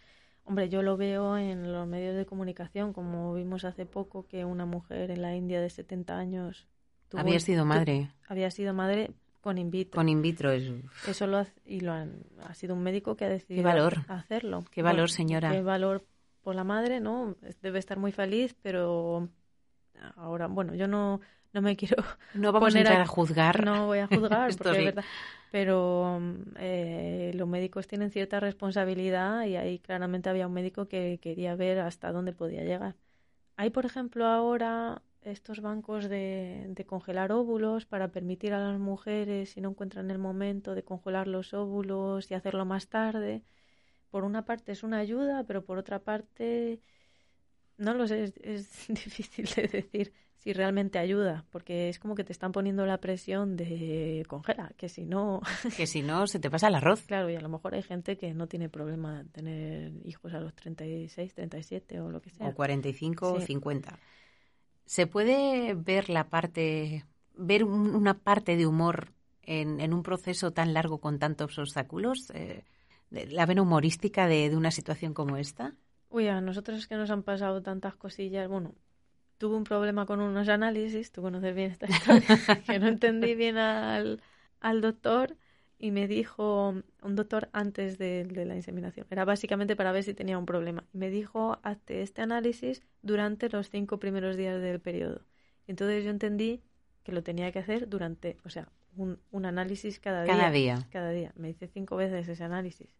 [0.45, 4.65] Hombre, yo lo veo en los medios de comunicación, como vimos hace poco que una
[4.65, 6.67] mujer en la India de 70 años
[7.17, 8.11] había sido madre.
[8.29, 9.97] había sido madre con in vitro.
[9.97, 10.51] Con in vitro.
[10.51, 10.71] Es...
[11.07, 14.05] Eso lo ha, y lo han, ha sido un médico que ha decidido valor?
[14.09, 14.65] hacerlo.
[14.71, 15.51] Qué valor, señora.
[15.53, 16.05] Qué valor
[16.43, 17.37] por la madre, ¿no?
[17.63, 19.29] Debe estar muy feliz, pero
[20.17, 21.21] ahora, bueno, yo no,
[21.53, 21.97] no me quiero
[22.35, 25.05] no vamos a entrar a, juzgar no voy a juzgar porque es verdad
[25.51, 26.21] pero
[26.57, 31.81] eh, los médicos tienen cierta responsabilidad y ahí claramente había un médico que quería ver
[31.81, 32.97] hasta dónde podía llegar
[33.57, 39.51] hay por ejemplo ahora estos bancos de, de, congelar óvulos para permitir a las mujeres,
[39.51, 43.43] si no encuentran el momento, de congelar los óvulos y hacerlo más tarde.
[44.11, 46.81] Por una parte es una ayuda, pero por otra parte,
[47.77, 52.33] no lo sé, es, difícil de decir si realmente ayuda, porque es como que te
[52.33, 55.41] están poniendo la presión de congela, que si no...
[55.77, 57.03] que si no, se te pasa el arroz.
[57.07, 60.55] Claro, y a lo mejor hay gente que no tiene problema tener hijos a los
[60.55, 62.49] 36, 37 o lo que sea.
[62.49, 63.99] O 45 o 50.
[64.89, 70.73] ¿Se puede ver la parte, ver una parte de humor en, en un proceso tan
[70.73, 72.31] largo con tantos obstáculos?
[72.33, 72.65] Eh,
[73.11, 75.75] ¿La vena humorística de, de, una situación como esta?
[76.09, 78.49] Uy, a nosotros es que nos han pasado tantas cosillas.
[78.49, 78.75] Bueno,
[79.37, 83.59] tuve un problema con unos análisis, tú conoces bien esta historia, que no entendí bien
[83.59, 84.23] al,
[84.61, 85.37] al doctor
[85.79, 89.07] y me dijo un doctor antes de, la inseminación.
[89.11, 90.85] Era básicamente para ver si tenía un problema.
[90.93, 95.23] Y me dijo, hazte este análisis durante los cinco primeros días del periodo.
[95.67, 96.63] Entonces yo entendí
[97.05, 100.89] que lo tenía que hacer durante, o sea, un, un análisis cada, cada día.
[100.91, 101.33] Cada día.
[101.37, 102.97] Me hice cinco veces ese análisis.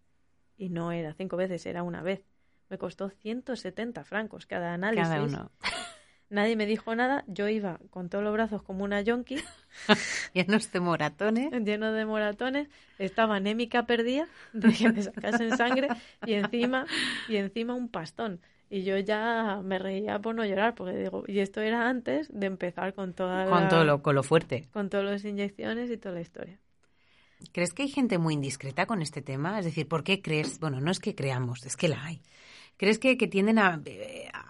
[0.57, 2.25] Y no era cinco veces, era una vez.
[2.69, 5.09] Me costó 170 francos cada análisis.
[5.09, 5.51] Cada uno.
[6.31, 9.37] Nadie me dijo nada, yo iba con todos los brazos como una yonki.
[10.35, 11.51] Llenos de moratones.
[11.65, 12.69] Llenos de moratones.
[12.99, 15.89] Estaba anémica perdida de que me sacasen sangre
[16.27, 16.87] y encima,
[17.29, 18.41] y encima un pastón.
[18.69, 22.47] Y yo ya me reía por no llorar, porque digo, y esto era antes de
[22.47, 24.69] empezar con toda Con todo lo, con lo fuerte.
[24.73, 26.59] Con todas las inyecciones y toda la historia.
[27.53, 29.59] ¿Crees que hay gente muy indiscreta con este tema?
[29.59, 30.59] Es decir, ¿por qué crees?
[30.61, 32.21] Bueno, no es que creamos, es que la hay.
[32.79, 33.83] ¿Crees que, que tienden a,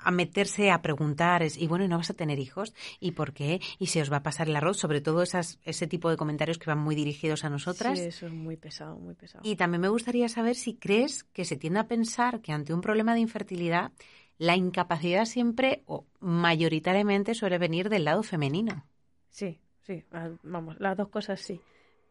[0.04, 2.74] a, meterse a preguntar, y bueno, ¿no vas a tener hijos?
[3.00, 3.60] ¿Y por qué?
[3.78, 4.76] ¿Y se os va a pasar el arroz?
[4.76, 7.98] Sobre todo esas, ese tipo de comentarios que van muy dirigidos a nosotras.
[7.98, 9.42] Sí, eso es muy pesado, muy pesado.
[9.44, 12.82] Y también me gustaría saber si crees que se tiende a pensar que ante un
[12.82, 13.92] problema de infertilidad,
[14.36, 18.84] la incapacidad siempre o mayoritariamente suele venir del lado femenino.
[19.30, 20.04] Sí, sí,
[20.42, 21.60] vamos, las dos cosas sí.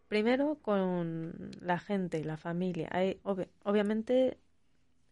[0.07, 2.89] Primero con la gente y la familia.
[2.91, 3.19] Hay,
[3.63, 4.37] obviamente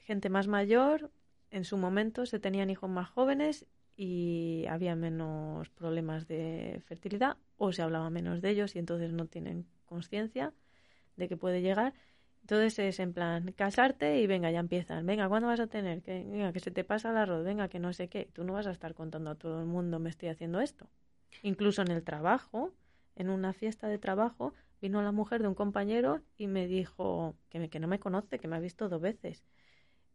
[0.06, 1.12] gente más mayor,
[1.52, 3.66] en su momento se tenían hijos más jóvenes
[3.98, 9.26] y había menos problemas de fertilidad o se hablaba menos de ellos y entonces no
[9.26, 10.54] tienen conciencia
[11.16, 11.94] de que puede llegar.
[12.42, 15.06] Entonces es en plan casarte y venga, ya empiezan.
[15.06, 16.04] Venga, ¿cuándo vas a tener?
[16.04, 18.30] Que, venga, que se te pasa el arroz, venga, que no sé qué.
[18.34, 20.88] Tú no vas a estar contando a todo el mundo me estoy haciendo esto.
[21.42, 22.74] Incluso en el trabajo,
[23.16, 27.60] en una fiesta de trabajo, vino la mujer de un compañero y me dijo que,
[27.60, 29.44] me, que no me conoce, que me ha visto dos veces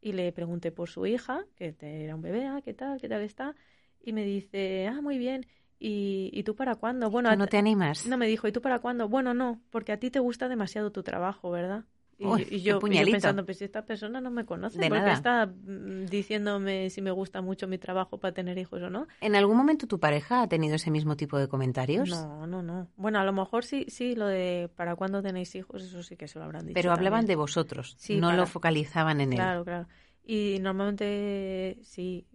[0.01, 3.01] y le pregunté por su hija, que era un bebé, ah, ¿qué tal?
[3.01, 3.55] ¿Qué tal está?
[4.03, 5.47] Y me dice, ah, muy bien.
[5.79, 7.11] ¿Y, ¿y tú para cuándo?
[7.11, 8.07] Bueno, ¿No te animas?
[8.07, 9.09] No, me dijo, ¿y tú para cuándo?
[9.09, 11.85] Bueno, no, porque a ti te gusta demasiado tu trabajo, ¿verdad?
[12.23, 13.13] Y, Uy, y qué yo, y yo puñalito.
[13.13, 15.15] pensando, pues si esta persona no me conoce, De porque nada.
[15.15, 19.07] está mm, diciéndome si me gusta mucho mi trabajo para tener hijos o no.
[19.23, 22.11] ¿En algún momento tu pareja ha tenido ese mismo tipo de comentarios?
[22.11, 22.89] No, no, no.
[22.97, 26.29] Bueno, a lo mejor sí, sí, lo de para cuándo tenéis hijos, eso sí que
[26.29, 26.75] se lo habrán dicho.
[26.75, 29.39] Pero hablaban de vosotros, Sí, no para- lo focalizaban en él.
[29.39, 29.89] Claro, claro.
[30.23, 32.27] Y normalmente sí,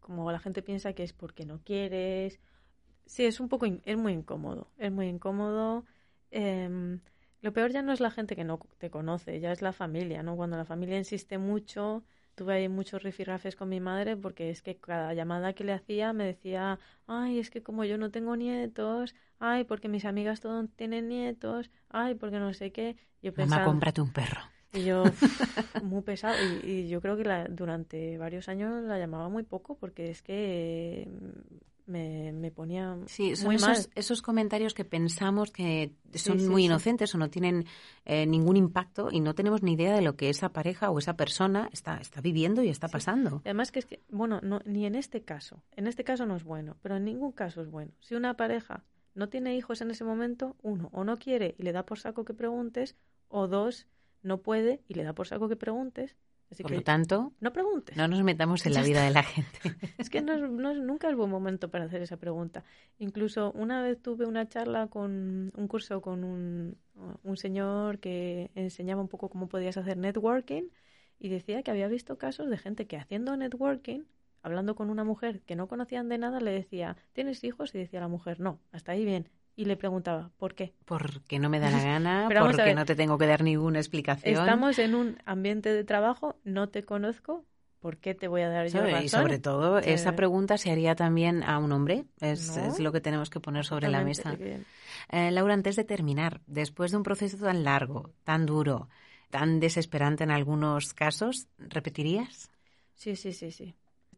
[0.00, 2.40] como la gente piensa que es porque no quieres.
[3.06, 5.84] Sí, es un poco, in- es muy incómodo, es muy incómodo.
[6.32, 6.98] Em,
[7.44, 10.22] lo peor ya no es la gente que no te conoce, ya es la familia,
[10.22, 10.36] ¿no?
[10.36, 12.04] Cuando la familia insiste mucho,
[12.34, 16.12] tuve ahí muchos rifirrafes con mi madre porque es que cada llamada que le hacía
[16.12, 20.68] me decía, ay, es que como yo no tengo nietos, ay, porque mis amigas todos
[20.76, 22.96] tienen nietos, ay, porque no sé qué.
[23.22, 24.42] Yo Mamá, pensaba, cómprate un perro.
[24.72, 25.18] y yo,
[25.78, 26.40] muy pesado.
[26.40, 30.22] Y, y yo creo que la- durante varios años la llamaba muy poco porque es
[30.22, 31.08] que
[31.86, 33.72] me, me ponía Sí, son muy mal.
[33.72, 37.66] esos, esos comentarios que pensamos que son sí, muy inocentes o no tienen
[38.04, 41.16] eh, ningún impacto y no tenemos ni idea de lo que esa pareja o esa
[41.16, 43.42] persona está, está viviendo y está pasando.
[43.44, 46.44] Además que es que, bueno, no, ni en este caso, en este caso no es
[46.44, 47.92] bueno, pero en ningún caso es bueno.
[48.00, 51.72] Si una pareja no tiene hijos en ese momento, uno, o no quiere y le
[51.72, 52.96] da por saco que preguntes,
[53.28, 53.86] o dos,
[54.22, 56.16] no puede y le da por saco que preguntes.
[56.50, 57.96] Así Por que lo tanto, no preguntes.
[57.96, 59.58] no nos metamos en la vida de la gente.
[59.98, 62.64] Es que no es, no es- nunca es buen momento para hacer esa pregunta.
[62.98, 66.76] Incluso una vez tuve una charla con un curso con un,
[67.22, 70.64] un señor que enseñaba un poco cómo podías hacer networking
[71.18, 74.02] y decía que había visto casos de gente que haciendo networking,
[74.42, 77.74] hablando con una mujer que no conocían de nada, le decía, ¿tienes hijos?
[77.74, 79.28] Y decía la mujer, no, hasta ahí bien.
[79.56, 80.74] Y le preguntaba, ¿por qué?
[80.84, 82.74] Porque no me da la gana, Pero porque ver.
[82.74, 84.34] no te tengo que dar ninguna explicación.
[84.34, 87.44] Estamos en un ambiente de trabajo, no te conozco,
[87.80, 88.90] ¿por qué te voy a dar yo ¿Sabe?
[88.92, 89.04] razón?
[89.04, 92.04] Y sobre todo, Eh, esa pregunta se haría también a un hombre.
[92.20, 92.66] Es, No.
[92.66, 94.36] es lo que tenemos que poner sobre la mesa.
[95.10, 98.88] Eh, Laura, antes de terminar, después de un proceso tan largo, tan duro,
[99.30, 102.50] tan desesperante en algunos casos, ¿repetirías?
[102.94, 103.74] Sí, sí, sí, sí.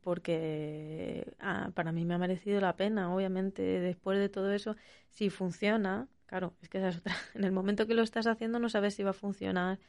[0.06, 4.76] Porque ah, para mí me ha merecido la pena, obviamente, después de todo eso,
[5.10, 7.16] si funciona, claro, es que esa es otra.
[7.34, 9.80] En el momento que lo estás haciendo no sabes si va a funcionar.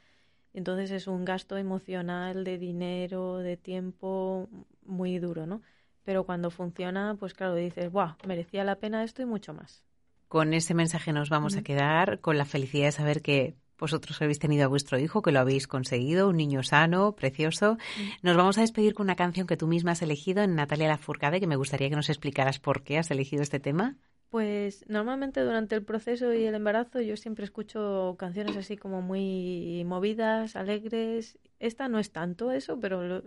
[0.56, 4.50] Entonces es un gasto emocional, de dinero, de tiempo,
[4.84, 5.62] muy duro, ¿no?
[6.04, 8.16] Pero cuando funciona, pues claro, dices, ¡buah!
[8.26, 9.86] Merecía la pena esto y mucho más.
[10.30, 14.40] Con ese mensaje nos vamos a quedar, con la felicidad de saber que vosotros habéis
[14.40, 17.78] tenido a vuestro hijo, que lo habéis conseguido, un niño sano, precioso.
[18.24, 21.40] Nos vamos a despedir con una canción que tú misma has elegido en Natalia Lafourcade,
[21.40, 23.96] que me gustaría que nos explicaras por qué has elegido este tema.
[24.30, 29.84] Pues normalmente durante el proceso y el embarazo yo siempre escucho canciones así como muy
[29.86, 31.38] movidas, alegres.
[31.60, 33.24] Esta no es tanto eso, pero lo-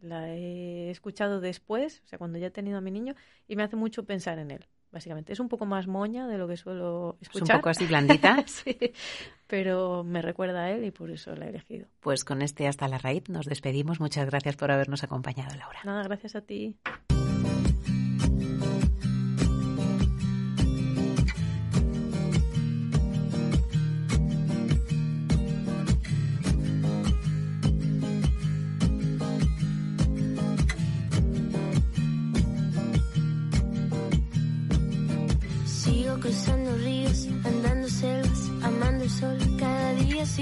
[0.00, 3.14] la he escuchado después, o sea, cuando ya he tenido a mi niño,
[3.46, 5.32] y me hace mucho pensar en él, básicamente.
[5.32, 7.56] Es un poco más moña de lo que suelo Es un escuchar.
[7.58, 8.42] poco así blandita.
[8.46, 8.76] sí,
[9.46, 11.86] pero me recuerda a él y por eso la he elegido.
[12.00, 14.00] Pues con este hasta la raíz nos despedimos.
[14.00, 15.80] Muchas gracias por habernos acompañado, Laura.
[15.84, 16.76] Nada, gracias a ti.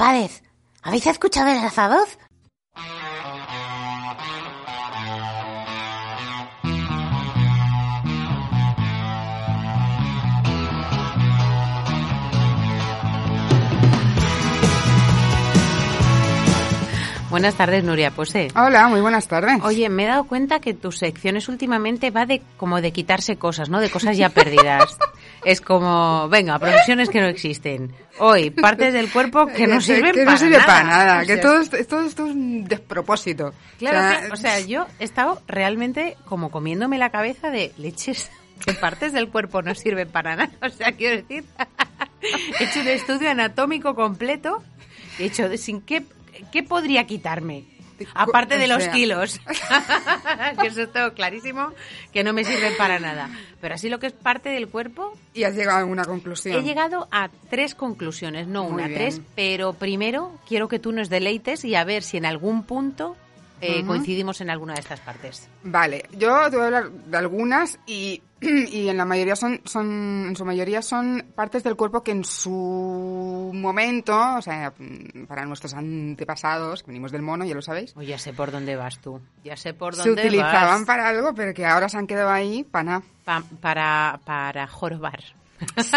[0.00, 0.42] Chavales!
[0.82, 2.16] ¿Habéis escuchado el altavoz?
[17.28, 18.48] Buenas tardes, Nuria Pose.
[18.56, 19.62] Hola, muy buenas tardes.
[19.62, 23.68] Oye, me he dado cuenta que tus secciones últimamente va de como de quitarse cosas,
[23.68, 23.80] ¿no?
[23.80, 24.96] De cosas ya perdidas.
[25.44, 27.92] es como, venga, profesiones que no existen.
[28.18, 30.66] Hoy, partes del cuerpo que no sirven que para no sirve nada.
[30.66, 33.54] para nada, O que sea, todo esto, todo esto es un despropósito.
[33.78, 37.72] Claro, O sea, que- o sea, yo he estado realmente como comiéndome la cabeza de
[37.78, 38.30] leches
[38.64, 40.50] que partes del cuerpo no sirven para nada.
[40.62, 41.44] O sea, quiero decir,
[42.60, 44.62] he hecho un estudio anatómico completo.
[45.18, 46.02] He hecho, de sin qué,
[46.52, 47.64] qué podría quitarme.
[48.14, 49.40] Aparte de los sea, kilos.
[50.60, 51.72] que eso es todo clarísimo,
[52.12, 53.30] que no me sirven para nada.
[53.60, 56.56] Pero así lo que es parte del cuerpo, Y has llegado a alguna conclusión.
[56.56, 58.98] he llegado a tres conclusiones, no Muy una, bien.
[58.98, 59.20] tres.
[59.36, 63.16] Pero primero quiero que tú nos deleites y a ver si en algún punto
[63.60, 65.48] eh, coincidimos en alguna de estas partes.
[65.62, 70.26] Vale, yo te voy a hablar de algunas y, y en la mayoría son, son,
[70.28, 74.72] en su mayoría son partes del cuerpo que en su momento, o sea,
[75.28, 78.76] para nuestros antepasados, que venimos del mono, ya lo sabéis, O ya sé por dónde
[78.76, 79.20] vas tú.
[79.44, 80.86] Ya sé por se dónde utilizaban vas.
[80.86, 83.02] para algo, pero que ahora se han quedado ahí para nada.
[83.24, 85.22] Pa- para, para jorobar.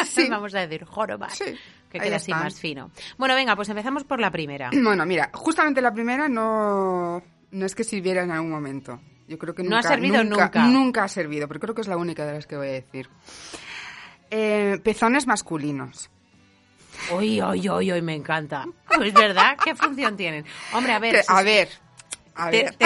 [0.06, 0.28] Sí.
[0.30, 1.32] Vamos a decir jorobar.
[1.32, 1.56] Sí,
[1.90, 2.92] Que queda así más fino.
[3.18, 4.70] Bueno, venga, pues empezamos por la primera.
[4.84, 7.24] Bueno, mira, justamente la primera no,
[7.54, 9.00] no es que sirviera en algún momento.
[9.28, 10.68] Yo creo que No nunca, ha servido nunca, nunca.
[10.68, 13.10] nunca ha servido, pero creo que es la única de las que voy a decir.
[14.30, 16.10] Eh, pezones masculinos.
[17.12, 18.66] Uy, uy, uy, uy, me encanta.
[19.04, 20.46] Es verdad, ¿qué función tienen?
[20.74, 21.16] Hombre, a ver.
[21.16, 21.70] Que- si- a ver,
[22.36, 22.76] a ver.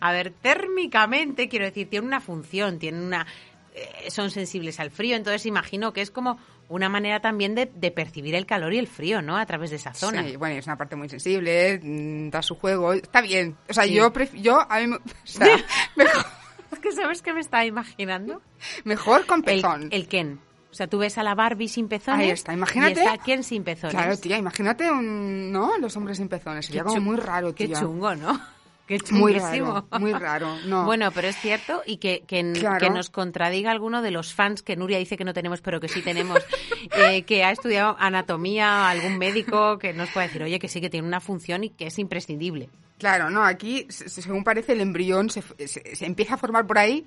[0.00, 3.26] a ver, térmicamente, quiero decir, tienen una función, tienen una...
[3.74, 6.38] eh, son sensibles al frío, entonces imagino que es como
[6.68, 9.36] una manera también de, de percibir el calor y el frío, ¿no?
[9.36, 10.22] A través de esa zona.
[10.24, 13.56] Sí, bueno, es una parte muy sensible, mm, da su juego, está bien.
[13.68, 13.94] O sea, Sí.
[13.94, 15.46] yo, yo, a mí, me- o sea,
[15.96, 16.24] mejor,
[16.72, 18.42] Es que ¿sabes qué me estaba imaginando?
[18.84, 19.88] mejor con pezón.
[19.90, 20.40] el Ken.
[20.70, 22.24] O sea, tú ves a la Barbie sin pezones.
[22.24, 23.00] Ahí está, imagínate.
[23.00, 23.94] Y está Ken sin pezones.
[23.94, 25.78] Claro, tía, imagínate un, ¿no?
[25.78, 27.78] Los hombres sin pezones, sería Qué como muy raro, Qué tía.
[27.78, 28.40] chungo, ¿no?
[28.86, 30.84] Qué Muy raro, muy raro, no.
[30.84, 32.78] Bueno, pero es cierto y que, que, Claro.
[32.78, 35.88] que nos contradiga alguno de los fans que Nuria dice que no tenemos, pero que
[35.88, 36.38] sí tenemos,
[36.96, 40.90] eh, que ha estudiado anatomía, algún médico que nos pueda decir, oye, que sí que
[40.90, 42.68] tiene una función y que es imprescindible.
[42.98, 46.66] Claro, no, aquí, se- se- según parece, el embrión se, se- se empieza a formar
[46.66, 47.06] por ahí.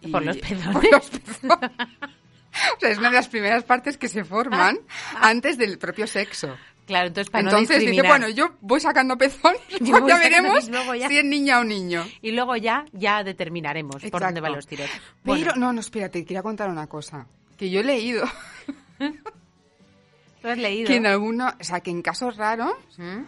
[0.00, 0.72] y- Por los pezones.
[0.72, 1.70] por los pezones.
[2.76, 4.78] o sea, es una de las primeras partes que se forman
[5.20, 6.56] antes del propio sexo.
[6.90, 10.68] Claro, entonces para no Entonces dice, bueno, yo voy sacando pezón, Yo voy ya veremos
[10.68, 12.04] ya- si es niña o niño.
[12.20, 14.90] Y luego ya, ya determinaremos por dónde van los tiros.
[14.90, 17.28] Pero, Bueno, no, no, espérate, quería contar una cosa.
[17.56, 18.24] Que yo he leído
[18.98, 20.88] tú has leído.
[20.88, 23.20] que en alguno, o sea, que en casos raros ¿Mm?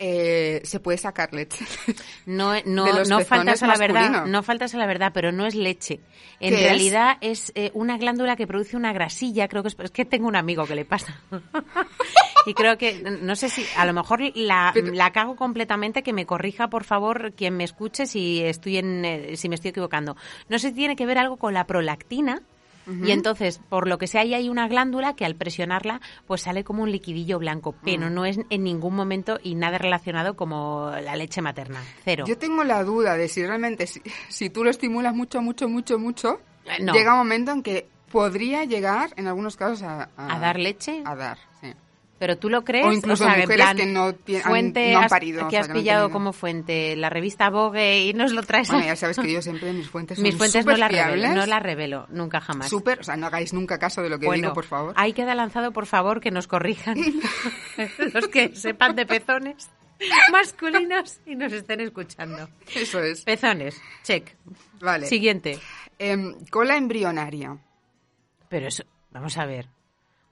[0.00, 1.64] eh, se puede sacar leche.
[2.26, 5.30] No, no, los no pezones faltas a la verdad, no faltas a la verdad, pero
[5.30, 6.00] no es leche.
[6.40, 10.04] En realidad es, eh, una glándula que produce una grasilla, creo que es, es que
[10.04, 11.20] tengo un amigo que le pasa.
[12.46, 16.12] Y creo que, no sé si, a lo mejor la, Pero- la cago completamente, que
[16.12, 20.16] me corrija, por favor, quien me escuche si estoy en, eh, si me estoy equivocando.
[20.48, 22.42] No sé si tiene que ver algo con la prolactina.
[23.04, 26.62] Y entonces, por lo que sea, ahí hay una glándula que al presionarla, pues sale
[26.62, 31.16] como un liquidillo blanco, pero no es en ningún momento y nada relacionado como la
[31.16, 31.82] leche materna.
[32.04, 32.26] Cero.
[32.28, 35.98] Yo tengo la duda de si realmente, si, si tú lo estimulas mucho, mucho, mucho,
[35.98, 36.92] mucho, Eh, no.
[36.92, 41.02] llega un momento en que podría llegar, en algunos casos, a, ¿A dar leche?
[41.04, 41.38] A dar.
[42.18, 42.86] ¿Pero tú lo crees?
[42.86, 45.42] O incluso sea, en mujeres plan, que no tien- han- fuente, no han has- parido,
[45.42, 46.12] o que sea, has no han pillado tenido.
[46.14, 48.68] como fuente la revista Vogue y nos lo traes.
[48.68, 51.44] Bueno, ya sabes que yo siempre mis fuentes son Mis fuentes no las revelo, no
[51.44, 52.70] las revelo, nunca jamás.
[52.70, 54.94] Súper, o sea, no hagáis nunca caso de lo que bueno, digo, por favor.
[54.96, 56.96] ahí queda lanzado, por favor, que nos corrijan
[58.14, 59.68] los que sepan de pezones
[60.32, 62.48] masculinos y nos estén escuchando.
[62.74, 63.22] Eso es.
[63.24, 64.34] Pezones, check.
[64.80, 65.06] Vale.
[65.06, 65.58] Siguiente.
[65.98, 67.56] Em, cola embrionaria.
[68.48, 69.68] Pero eso, vamos a ver.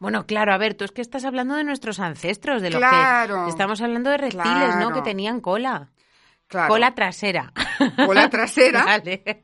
[0.05, 3.44] Bueno, claro, a ver, tú es que estás hablando de nuestros ancestros, de los Claro.
[3.44, 4.92] que estamos hablando de reptiles, ¿no?
[4.92, 5.88] Que tenían cola.
[6.46, 6.68] Claro.
[6.68, 7.52] Cola trasera.
[8.07, 8.84] Cola trasera.
[8.84, 9.42] Vale.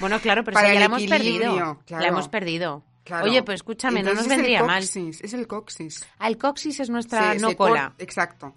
[0.00, 1.78] Bueno, claro, pero Para esa ya la hemos perdido.
[1.88, 2.84] La hemos perdido.
[3.04, 3.24] Claro.
[3.24, 4.82] Oye, pues escúchame, no nos Entonces es el vendría mal.
[5.24, 6.06] Es el coxis.
[6.18, 7.94] Ah, el coxis es nuestra no cor- cola.
[7.98, 8.54] Exacto.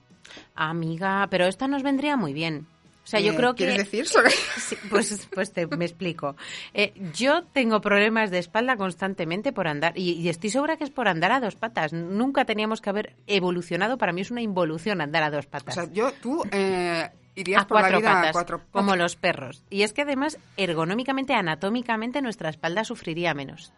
[0.55, 2.68] Amiga, pero esta nos vendría muy bien.
[3.04, 3.66] O sea, yo Eh, creo que...
[3.66, 6.36] ¿Quieres decir sobre Sí, pues, pues te, me explico.
[6.74, 10.89] Eh, yo tengo problemas de espalda constantemente por andar, y, y estoy segura que es
[10.89, 11.91] por andar a dos patas.
[11.93, 13.97] Nunca teníamos que haber evolucionado.
[13.97, 15.76] Para mí es una involución andar a dos O patas.
[15.76, 19.16] sea, yo, tú eh, irías a por la cuatro vida patas, a cuatro como los
[19.18, 19.64] perros.
[19.70, 23.74] Y es que además, ergonómicamente, anatómicamente, nuestra espalda sufriría menos.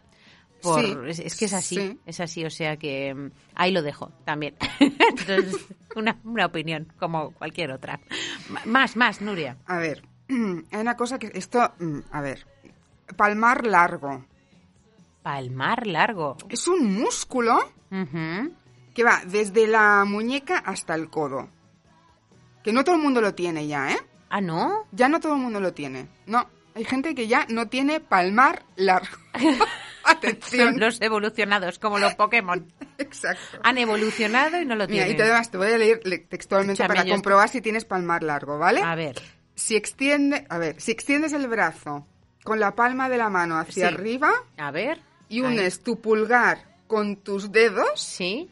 [0.61, 1.99] Por- Sí, es, es que es así, sí.
[2.05, 4.55] es así, o sea que mm, ahí lo dejo también.
[4.79, 5.55] Entonces,
[5.95, 7.99] una, una opinión, como cualquier otra.
[8.65, 9.57] Más, más, Nuria.
[9.67, 12.45] A ver, hay una cosa que esto, mm, a ver,
[13.15, 14.25] palmar largo.
[15.21, 16.37] Palmar largo.
[16.49, 17.59] Es un músculo
[18.93, 21.49] que va desde la muñeca hasta el codo.
[22.63, 23.97] Que no todo el mundo lo tiene ya, ¿eh?
[24.29, 24.85] Ah, ¿no?
[24.91, 26.07] Ya no todo el mundo lo tiene.
[26.27, 29.15] No, hay gente que ya no tiene palmar largo.
[30.11, 30.71] Atención.
[30.71, 32.65] Son los evolucionados, como los Pokémon.
[32.97, 33.59] Exacto.
[33.63, 35.11] Han evolucionado y no lo Mira, tienen.
[35.13, 38.57] y te, además te voy a leer le- textualmente para comprobar si tienes palmar largo,
[38.57, 38.81] ¿vale?
[38.81, 39.15] A ver,
[39.55, 42.05] Si extiende, a ver, si extiendes el brazo
[42.43, 43.93] con la palma de la mano hacia Sí.
[43.95, 44.99] arriba a ver.
[45.29, 45.53] y Ahí.
[45.53, 48.49] unes tu pulgar con tus dedos, Sí.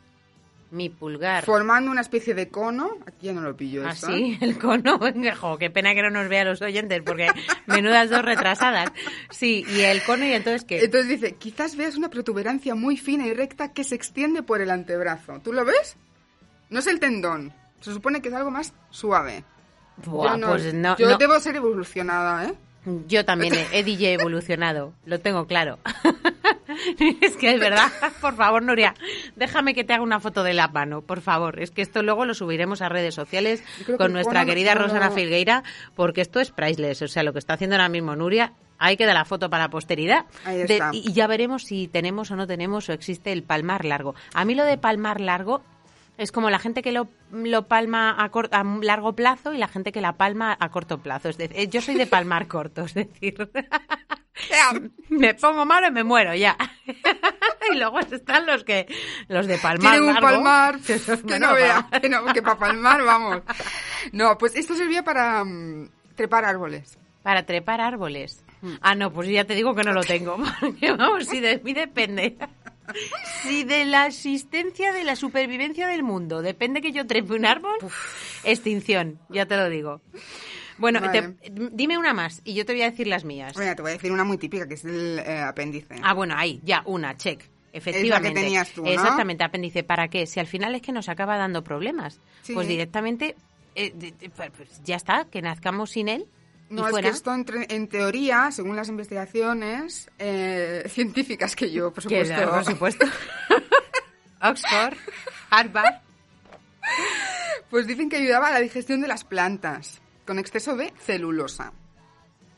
[0.74, 1.45] Mi pulgar.
[1.45, 2.97] Formando una especie de cono.
[3.05, 4.07] Aquí ya no lo pillo Ah, esto.
[4.07, 4.38] sí, ¿eh?
[4.41, 4.97] el cono.
[4.99, 7.28] Venga, jo, qué pena que no nos vean los oyentes, porque
[7.67, 8.91] menudas dos retrasadas.
[9.30, 10.84] Sí, y el cono, y entonces qué.
[10.84, 14.71] Entonces dice, quizás veas una protuberancia muy fina y recta que se extiende por el
[14.71, 15.39] antebrazo.
[15.43, 15.95] ¿Tú lo ves?
[16.71, 17.53] No es el tendón.
[17.82, 19.43] Se supone que es algo más suave.
[20.05, 21.17] Buah, yo no, pues no, yo no.
[21.19, 22.53] debo ser evolucionada, ¿eh?
[23.07, 25.79] Yo también he, he DJ evolucionado, lo tengo claro.
[27.21, 28.93] es que es verdad, por favor, Nuria,
[29.36, 31.59] déjame que te haga una foto de la mano, por favor.
[31.61, 35.63] Es que esto luego lo subiremos a redes sociales que con nuestra querida Rosana Filgueira,
[35.95, 37.01] porque esto es priceless.
[37.01, 39.63] O sea, lo que está haciendo ahora mismo Nuria, hay que dar la foto para
[39.65, 40.25] la posteridad.
[40.45, 40.89] Ahí De- está.
[40.93, 44.15] y y ya veremos si tenemos o no tenemos o existe el palmar largo.
[44.34, 45.61] A mí lo de palmar largo
[46.18, 49.68] es como la gente que lo, lo palma a, cor- a largo plazo y la
[49.68, 51.30] gente que la palma a corto plazo.
[51.30, 53.49] Es decir, yo soy de palmar corto, es decir,
[55.09, 56.57] me pongo malo y me muero ya.
[57.72, 58.88] y luego están los que
[59.28, 60.28] los de palmar Tienen un largo.
[60.30, 63.41] palmar que no vea, que, no, que para palmar, vamos.
[64.11, 66.97] No, pues esto servía para mm, trepar árboles.
[67.24, 68.43] Para trepar árboles.
[68.82, 70.38] Ah, no, pues ya te digo que no lo tengo.
[70.59, 72.38] Porque vamos, si de mí depende.
[73.43, 77.75] Si de la existencia, de la supervivencia del mundo depende que yo trepe un árbol,
[78.43, 80.01] extinción, ya te lo digo.
[80.77, 81.21] Bueno, Vale.
[81.21, 83.55] te- dime una más y yo te voy a decir las mías.
[83.57, 85.95] Mira, te voy a decir una muy típica, que es el eh, apéndice.
[86.01, 87.43] Ah, bueno, ahí, ya, una, check.
[87.71, 88.39] Efectivamente.
[88.39, 88.89] tenías tú, ¿no?
[88.89, 89.83] Exactamente, apéndice.
[89.83, 90.25] ¿Para qué?
[90.27, 92.19] Si al final es que nos acaba dando problemas.
[92.43, 92.53] Sí.
[92.53, 93.35] Pues directamente,
[93.75, 96.25] eh, de- pues ya está, que nazcamos sin él.
[96.74, 102.49] No, es que esto en teoría, según las investigaciones eh, científicas que yo, por supuesto,
[102.49, 103.05] por supuesto.
[104.41, 104.95] Oxford,
[105.49, 105.95] Harvard.
[107.69, 111.71] pues dicen que ayudaba a la digestión de las plantas con exceso de celulosa.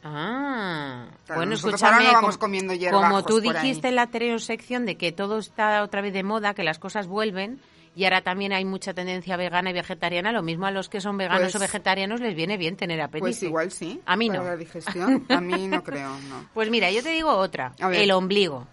[0.04, 4.86] Ah, Claro, bueno, escúchame, no vamos como- comiendo como tú dijiste en la anterior sección
[4.86, 7.60] de que todo está otra vez de moda, que las cosas vuelven
[7.96, 11.18] y ahora también hay mucha tendencia vegana y vegetariana, lo mismo a los que son
[11.18, 13.22] veganos Pues- o vegetarianos les viene bien tener apéndice.
[13.40, 14.02] Pues igual sí.
[14.06, 14.46] A mí para no.
[14.50, 15.26] la digestión.
[15.30, 16.50] A mí no creo, no.
[16.54, 18.68] Pues mira, yo te digo otra, el ombligo.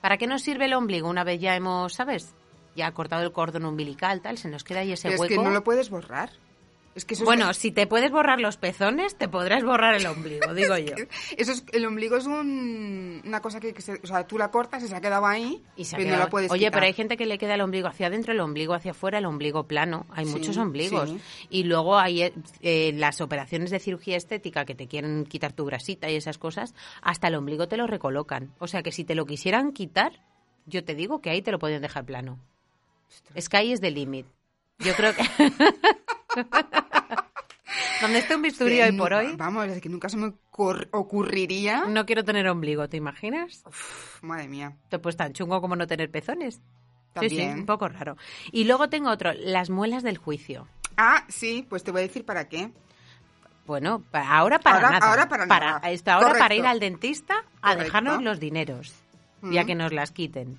[0.00, 1.08] ¿Para qué nos sirve el ombligo?
[1.08, 2.34] Una vez ya hemos, ¿sabes?
[2.76, 5.34] Ya cortado el cordón umbilical, tal, se nos queda ahí ese Pero es hueco.
[5.42, 6.30] que no lo puedes borrar.
[6.94, 10.04] Es que eso Bueno, es, si te puedes borrar los pezones, te podrás borrar el
[10.06, 10.94] ombligo, digo yo.
[11.36, 14.50] eso es el ombligo es un- una cosa que, que se, o sea, tú la
[14.50, 16.72] cortas y se ha quedado ahí Y se no la puedes Oye, quitar.
[16.72, 19.26] pero hay gente que le queda el ombligo hacia adentro, el ombligo hacia afuera, el
[19.26, 20.06] ombligo plano.
[20.10, 21.10] Hay Sí, muchos ombligos.
[21.10, 21.20] sí.
[21.50, 22.32] Y luego hay eh,
[22.62, 26.74] eh, las operaciones de cirugía estética que te quieren quitar tu grasita y esas cosas,
[27.02, 28.52] hasta el ombligo te lo recolocan.
[28.58, 30.20] O sea que si te lo quisieran quitar,
[30.66, 32.38] yo te digo que ahí te lo pueden dejar plano.
[33.38, 34.26] Sky is the limit.
[34.80, 35.22] Yo creo que...
[38.00, 41.84] Donde esté un bisturí hoy por hoy, Vamos, es que nunca se me ocur- ocurriría.
[41.86, 43.62] no quiero tener ombligo, ¿te imaginas?
[43.66, 44.76] Uf, madre mía.
[45.02, 46.56] Pues tan chungo como no tener pezones.
[46.56, 46.60] Sí,
[47.30, 47.58] sí, También.
[47.60, 48.16] un poco raro.
[48.52, 50.68] Y luego tengo otro, las muelas del juicio.
[50.96, 52.70] Ah, sí, pues te voy a decir para qué.
[53.66, 55.10] Bueno, ahora para Ahora- nada.
[55.10, 55.80] ahora para nada.
[55.90, 57.84] esto, ahora para ir al dentista a Correcto.
[57.84, 58.94] dejarnos los dineros
[59.42, 59.66] y a Mm.
[59.66, 60.58] que nos las quiten.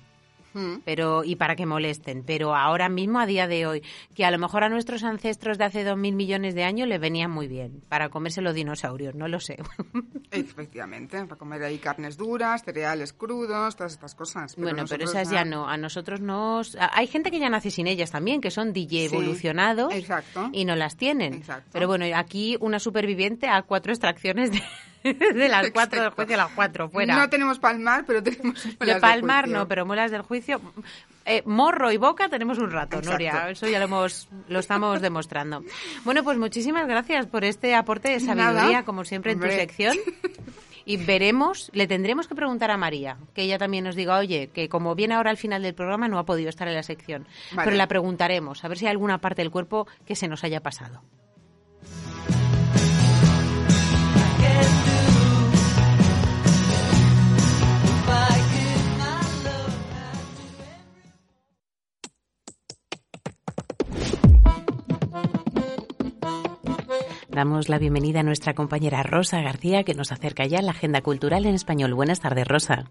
[0.54, 0.76] Mm.
[0.84, 3.82] Pero y para que molesten, pero ahora mismo a día de hoy,
[4.14, 7.00] que a lo mejor a nuestros ancestros de hace dos mil millones de años les
[7.00, 9.58] venía muy bien para comerse los dinosaurios, no lo sé.
[10.30, 14.56] Efectivamente, para comer ahí carnes duras, cereales crudos, todas estas cosas.
[14.56, 18.10] bueno, pero esas ya no, a nosotros nos hay gente que ya nace sin ellas
[18.10, 20.50] también, que son DJ Sí, evolucionados exacto.
[20.52, 21.34] y no las tienen.
[21.34, 21.70] Exacto.
[21.72, 24.62] Pero bueno, aquí una superviviente a cuatro extracciones de,
[25.34, 27.16] de las cuatro del juicio a las cuatro fuera.
[27.16, 29.58] No tenemos palmar, pero tenemos De palmar juicio.
[29.58, 30.60] no, pero muelas del juicio.
[31.24, 33.12] eh, morro y boca tenemos un rato, Exacto.
[33.12, 33.50] Nuria.
[33.50, 35.62] Eso ya lo hemos, lo estamos demostrando.
[36.04, 38.82] Bueno, pues muchísimas gracias por este aporte de sabiduría, Nada.
[38.84, 39.96] como siempre en tu sección.
[40.86, 44.68] Y veremos, le tendremos que preguntar a María, que ella también nos diga, oye, que
[44.68, 47.28] como viene ahora al final del programa no ha podido estar en la sección.
[47.52, 47.66] Vale.
[47.66, 50.60] Pero la preguntaremos, a ver si hay alguna parte del cuerpo que se nos haya
[50.62, 51.02] pasado.
[67.32, 71.00] Damos la bienvenida a nuestra compañera Rosa García, que nos acerca ya a la agenda
[71.00, 71.94] cultural en español.
[71.94, 72.90] Buenas tardes, Rosa.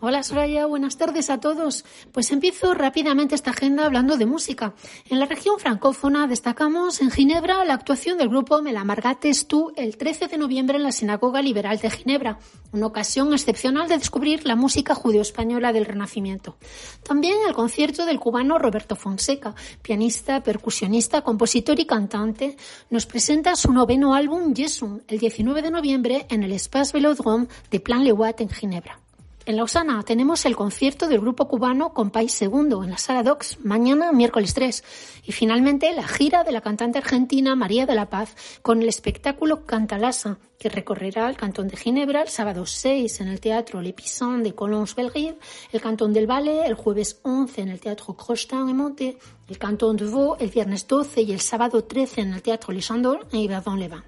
[0.00, 1.84] Hola Soraya, buenas tardes a todos.
[2.12, 4.72] Pues empiezo rápidamente esta agenda hablando de música.
[5.10, 10.28] En la región francófona destacamos en Ginebra la actuación del grupo Melamargates Tú el 13
[10.28, 12.38] de noviembre en la Sinagoga Liberal de Ginebra,
[12.70, 16.58] una ocasión excepcional de descubrir la música judeo-española del Renacimiento.
[17.02, 22.56] También el concierto del cubano Roberto Fonseca, pianista, percusionista, compositor y cantante,
[22.88, 27.80] nos presenta su noveno álbum Jesum el 19 de noviembre en el Espace Velodrome de
[27.80, 29.00] Plan Le Watt en Ginebra.
[29.48, 34.12] En Lausana tenemos el concierto del grupo cubano Compay Segundo en la Sala Docs, mañana
[34.12, 34.84] miércoles 3.
[35.24, 39.64] Y finalmente la gira de la cantante argentina María de la Paz con el espectáculo
[39.64, 44.42] Cantalasa, que recorrerá el Cantón de Ginebra el sábado 6 en el Teatro Le Pisson
[44.42, 45.38] de Colons Belrive,
[45.72, 49.18] el Cantón del Valle el jueves 11 en el Teatro Crostin en Monte,
[49.48, 52.80] el Cantón de Vaud el viernes 12 y el sábado 13 en el Teatro Le
[52.80, 54.04] Chandon en Yverdon-les-Bains.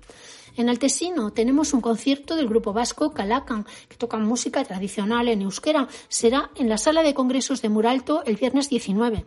[0.56, 5.42] En el Tesino tenemos un concierto del grupo vasco Calacan, que toca música tradicional en
[5.42, 5.88] euskera.
[6.08, 9.26] Será en la sala de congresos de Muralto el viernes 19.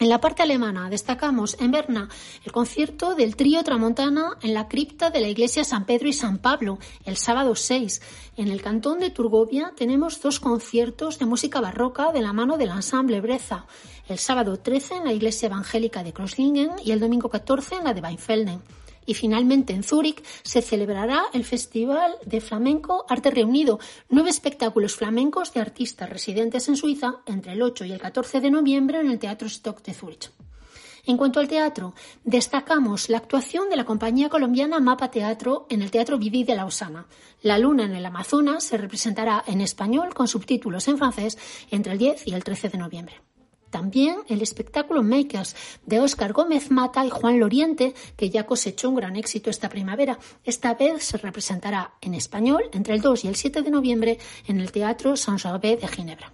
[0.00, 2.08] En la parte alemana destacamos en Berna
[2.46, 6.38] el concierto del trío Tramontana en la cripta de la iglesia San Pedro y San
[6.38, 8.00] Pablo el sábado 6.
[8.38, 12.70] En el cantón de Turgovia tenemos dos conciertos de música barroca de la mano del
[12.70, 13.66] ensamble Breza.
[14.08, 17.92] El sábado 13 en la iglesia evangélica de Krosslingen y el domingo 14 en la
[17.92, 18.62] de Weinfelden.
[19.06, 25.52] Y finalmente en Zúrich se celebrará el Festival de Flamenco Arte Reunido, nueve espectáculos flamencos
[25.52, 29.18] de artistas residentes en Suiza entre el 8 y el 14 de noviembre en el
[29.18, 30.30] Teatro Stock de Zúrich.
[31.06, 31.94] En cuanto al teatro,
[32.24, 37.06] destacamos la actuación de la compañía colombiana Mapa Teatro en el Teatro Viví de Lausana.
[37.42, 41.38] La Luna en el Amazonas se representará en español con subtítulos en francés
[41.70, 43.14] entre el 10 y el 13 de noviembre.
[43.70, 45.54] También el espectáculo Makers
[45.86, 50.18] de Óscar Gómez Mata y Juan Loriente, que ya cosechó un gran éxito esta primavera.
[50.44, 54.60] Esta vez se representará en español entre el 2 y el 7 de noviembre en
[54.60, 56.32] el Teatro Saint-Gervais de Ginebra.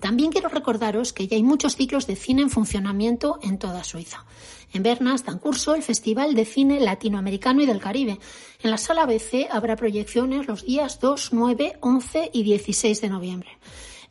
[0.00, 4.24] También quiero recordaros que ya hay muchos ciclos de cine en funcionamiento en toda Suiza.
[4.72, 8.18] En Berna está en curso el Festival de Cine Latinoamericano y del Caribe.
[8.62, 13.50] En la sala BC habrá proyecciones los días 2, 9, 11 y 16 de noviembre.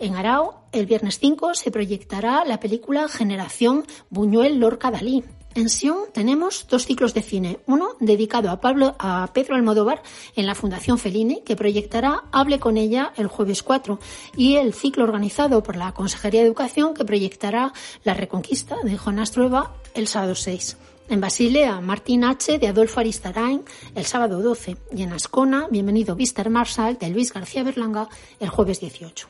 [0.02, 5.26] En Arao, el viernes 5, se proyectará la película Generación Buñuel Lorca Dalí.
[5.56, 10.02] En Sion tenemos dos ciclos de cine, uno dedicado a, Pablo, a Pedro Almodóvar
[10.38, 14.00] en la Fundación Fellini, que proyectará Hable con ella el jueves 4,
[14.38, 17.74] y el ciclo organizado por la Consejería de Educación, que proyectará
[18.06, 20.78] La Reconquista de Jonás Trueba el sábado 6.
[21.10, 22.60] En Basilea, Martín H.
[22.60, 23.64] de Adolfo Aristarain
[23.96, 26.52] el sábado 12 y en Ascona, bienvenido Mr.
[26.52, 28.08] Marshall de Luis García Berlanga
[28.40, 29.28] el jueves 18.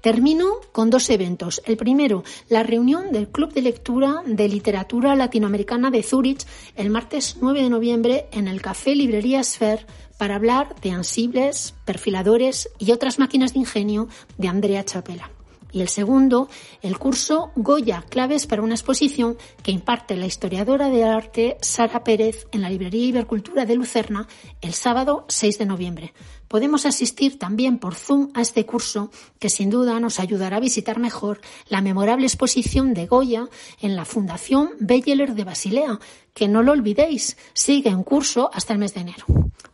[0.00, 1.60] Termino con dos eventos.
[1.66, 7.36] El primero, la reunión del Club de Lectura de Literatura Latinoamericana de Zúrich el martes
[7.42, 9.84] 9 de noviembre en el Café Librería Sphere
[10.16, 14.08] para hablar de ansibles, perfiladores y otras máquinas de ingenio
[14.38, 15.30] de Andrea Chapela
[15.72, 16.48] y el segundo,
[16.82, 22.46] el curso Goya, claves para una exposición que imparte la historiadora de arte Sara Pérez
[22.52, 24.26] en la Librería Ibercultura de Lucerna
[24.60, 26.14] el sábado 6 de noviembre.
[26.48, 30.98] Podemos asistir también por Zoom a este curso que sin duda nos ayudará a visitar
[30.98, 33.48] mejor la memorable exposición de Goya
[33.80, 35.98] en la Fundación Belleler de Basilea,
[36.32, 39.26] que no lo olvidéis, sigue en curso hasta el mes de enero.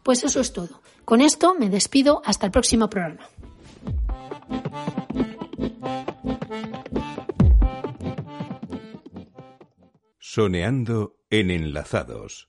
[0.03, 0.81] Pues eso es todo.
[1.05, 3.29] Con esto me despido hasta el próximo programa.
[10.27, 12.49] Soneando en Enlazados.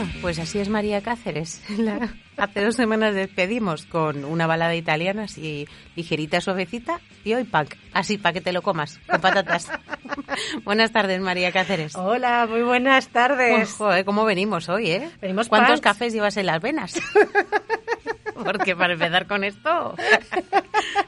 [0.00, 1.62] Bueno, pues así es María Cáceres.
[2.38, 8.16] Hace dos semanas despedimos con una balada italiana así ligerita, suavecita y hoy punk, así
[8.16, 9.70] para que te lo comas, con patatas.
[10.64, 11.96] buenas tardes, María Cáceres.
[11.96, 13.72] Hola, muy buenas tardes.
[13.72, 15.10] joder, ¿cómo venimos hoy, eh?
[15.20, 16.94] Venimos ¿Cuántos cafés llevas en las venas?
[18.44, 19.94] Porque para empezar con esto,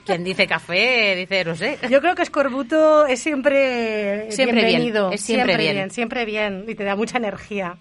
[0.05, 1.78] quien dice café, dice, no sé.
[1.91, 5.09] Yo creo que escorbuto es siempre, siempre bienvenido.
[5.09, 5.91] Bien, es siempre, bien.
[5.91, 7.76] Siempre bien y te da mucha energía.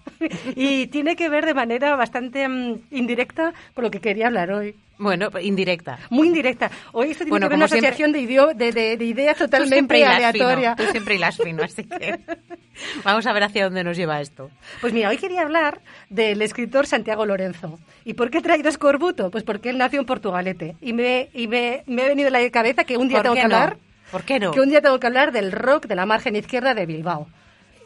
[0.54, 4.74] Y tiene que ver de manera bastante mm, indirecta con lo que quería hablar hoy.
[5.02, 5.98] Bueno, indirecta.
[6.10, 6.70] Muy indirecta.
[6.92, 8.24] Hoy esto tiene que ver una asociación de,
[8.54, 10.76] de, de, ideas totalmente aleatorias.
[10.76, 12.20] Tú siempre hilas fino, así que
[13.04, 14.48] vamos a ver hacia dónde nos lleva esto.
[14.80, 17.80] Pues mira, hoy quería hablar del escritor Santiago Lorenzo.
[18.04, 19.32] ¿Y por qué he traído Escorbuto?
[19.32, 20.76] Pues porque él nació en Portugalete.
[20.80, 23.42] Y me, y me, me ha venido a la cabeza que un día tengo que
[23.42, 23.78] hablar...
[24.12, 24.52] ¿Por qué no?
[24.52, 27.26] Que un día tengo que hablar del rock de la margen izquierda de Bilbao.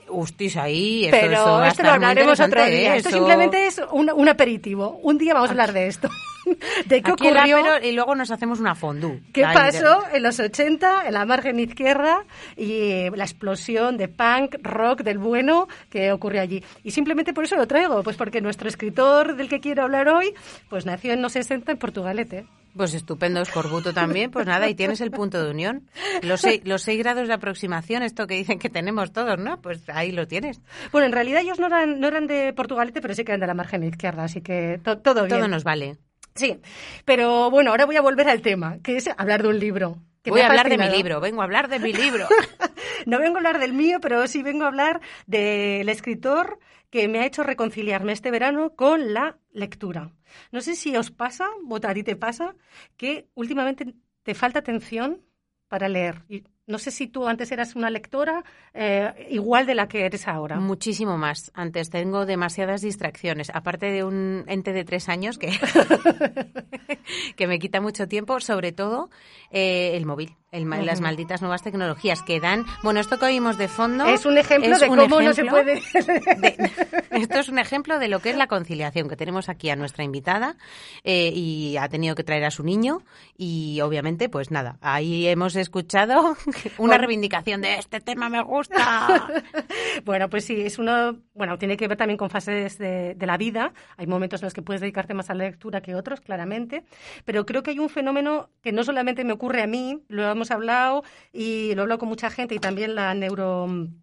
[0.08, 1.08] Hostis, ahí.
[1.10, 2.96] Pero esto lo hablaremos otro día.
[2.96, 5.00] Esto simplemente es un, un, aperitivo.
[5.02, 6.10] Un día vamos a hablar de esto.
[6.86, 9.20] de qué Aquí el ocurrió, y luego nos hacemos una fondue.
[9.32, 12.24] qué pasó en los 80 en la margen izquierda
[12.56, 16.62] y eh, la explosión de punk, rock del bueno que ocurrió allí.
[16.84, 20.32] Y simplemente por eso lo traigo, pues porque nuestro escritor del que quiero hablar hoy,
[20.68, 22.46] pues nació en los 60 en Portugalete.
[22.76, 24.30] Pues estupendo, escorbuto también.
[24.30, 25.88] Pues nada, y tienes el punto de unión.
[26.20, 29.62] Los seis, los seis grados de aproximación, esto que dicen que tenemos todos, ¿no?
[29.62, 30.60] Pues ahí lo tienes.
[30.92, 33.46] Bueno, en realidad ellos no eran, no eran de Portugalete, pero sí que eran de
[33.46, 35.38] la margen izquierda, así que to- todo bien.
[35.38, 35.96] Todo nos vale.
[36.36, 36.60] Sí,
[37.04, 39.96] pero bueno, ahora voy a volver al tema, que es hablar de un libro.
[40.22, 42.26] que Voy a ha hablar de mi libro, vengo a hablar de mi libro.
[43.06, 46.58] No vengo a hablar del mío, pero sí vengo a hablar del escritor
[46.90, 50.12] que me ha hecho reconciliarme este verano con la lectura.
[50.50, 52.56] No sé si os pasa, a ti te pasa,
[52.96, 55.22] que últimamente te falta atención
[55.68, 56.24] para leer.
[56.28, 58.42] Y no sé si tú antes eras una lectora
[58.74, 60.58] eh, igual de la que eres ahora.
[60.58, 61.52] Muchísimo más.
[61.54, 63.50] Antes tengo demasiadas distracciones.
[63.54, 65.52] Aparte de un ente de tres años que,
[67.36, 69.10] que me quita mucho tiempo, sobre todo
[69.50, 72.64] eh, el móvil, el las malditas nuevas tecnologías que dan.
[72.82, 74.04] Bueno, esto que oímos de fondo.
[74.06, 75.74] Es un ejemplo es de un cómo no se puede.
[75.76, 76.70] de-
[77.10, 80.02] esto es un ejemplo de lo que es la conciliación que tenemos aquí a nuestra
[80.04, 80.56] invitada
[81.04, 83.02] eh, y ha tenido que traer a su niño
[83.36, 86.36] y obviamente pues nada ahí hemos escuchado
[86.78, 86.98] una Bueno.
[86.98, 89.28] reivindicación de este tema me gusta
[90.04, 93.36] Bueno, pues sí, es uno, bueno, tiene que ver también con fases de, de la
[93.36, 93.72] vida.
[93.96, 96.84] Hay momentos en los que puedes dedicarte más a la lectura que otros, claramente.
[97.24, 100.50] Pero creo que hay un fenómeno que no solamente me ocurre a mí, lo hemos
[100.50, 101.02] hablado
[101.32, 103.96] y lo he hablado con mucha gente y también la neurociencia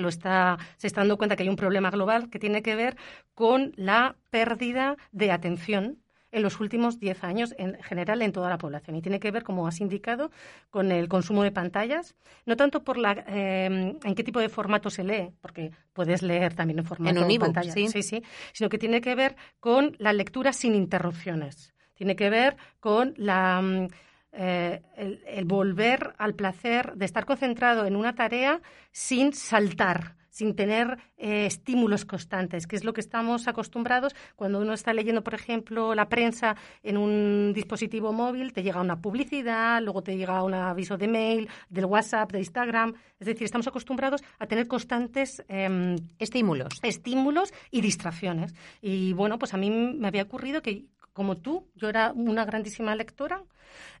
[0.00, 2.96] lo está, se está dando cuenta que hay un problema global que tiene que ver
[3.34, 5.98] con la pérdida de atención
[6.34, 8.96] en los últimos 10 años en general en toda la población.
[8.96, 10.32] Y tiene que ver, como has indicado,
[10.68, 14.90] con el consumo de pantallas, no tanto por la, eh, en qué tipo de formato
[14.90, 17.88] se lee, porque puedes leer también en formato En un de pantalla, sí.
[17.88, 18.22] sí, sí,
[18.52, 21.72] sino que tiene que ver con la lectura sin interrupciones.
[21.94, 23.88] Tiene que ver con la, mm,
[24.32, 28.60] eh, el, el volver al placer de estar concentrado en una tarea
[28.90, 34.72] sin saltar, sin tener eh, estímulos constantes, que es lo que estamos acostumbrados cuando uno
[34.72, 40.02] está leyendo, por ejemplo, la prensa en un dispositivo móvil, te llega una publicidad, luego
[40.02, 42.94] te llega un aviso de mail, del WhatsApp, de Instagram.
[43.20, 46.80] Es decir, estamos acostumbrados a tener constantes em, estímulos.
[46.82, 48.54] estímulos y distracciones.
[48.82, 52.94] Y bueno, pues a mí me había ocurrido que, como tú, yo era una grandísima
[52.94, 53.42] lectora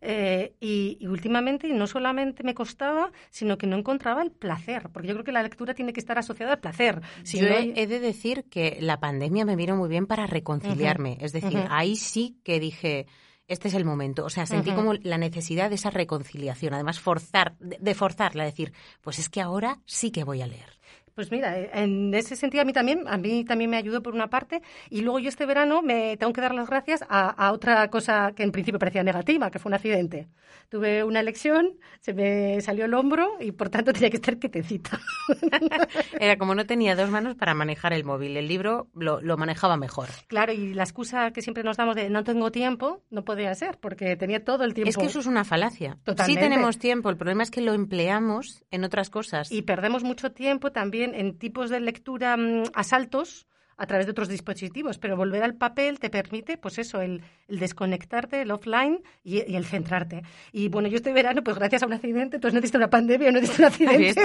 [0.02, 5.08] eh, y, y últimamente no solamente me costaba, sino que no encontraba el placer, porque
[5.08, 7.00] yo creo que la lectura tiene que estar asociada al placer.
[7.22, 10.26] Si Yo no- he, he de decir que la pandemia me vino muy bien para
[10.26, 11.16] reconciliarme.
[11.20, 13.06] Es decir, ahí sí que dije,
[13.48, 14.24] este es el momento.
[14.24, 16.74] O sea, sentí como la necesidad de esa reconciliación.
[16.74, 20.78] Además, forzar, de forzarla, decir, pues es que ahora sí que voy a leer.
[21.14, 24.14] Pues mira, eh, en ese sentido a mí también, a mí también me ayudó por
[24.14, 27.52] una parte y luego yo este verano me tengo que dar las gracias a, a
[27.52, 30.28] otra cosa que en principio parecía negativa, que fue un accidente.
[30.68, 34.98] Tuve una elección, se me salió el hombro y por tanto tenía que estar quietecita.
[36.18, 38.36] Era como no tenía dos manos para manejar el móvil.
[38.36, 40.08] El libro lo, lo manejaba mejor.
[40.26, 43.78] Claro, y la excusa que siempre nos damos de no tengo tiempo no podía ser
[43.78, 44.90] porque tenía todo el tiempo.
[44.90, 45.98] Es que eso es una falacia.
[46.02, 46.40] Totalmente.
[46.40, 49.52] Sí tenemos tiempo, el problema es que lo empleamos en otras cosas.
[49.52, 53.46] Y perdemos mucho tiempo también en tipos de lectura mm, asaltos
[53.76, 57.58] a través de otros dispositivos, pero volver al papel te permite, pues eso, el, el
[57.58, 60.22] desconectarte, el offline y, y el centrarte.
[60.52, 63.32] Y bueno, yo este verano, pues gracias a un accidente, pues no diste una pandemia,
[63.32, 63.98] no diste un ¿Has accidente.
[63.98, 64.22] visto?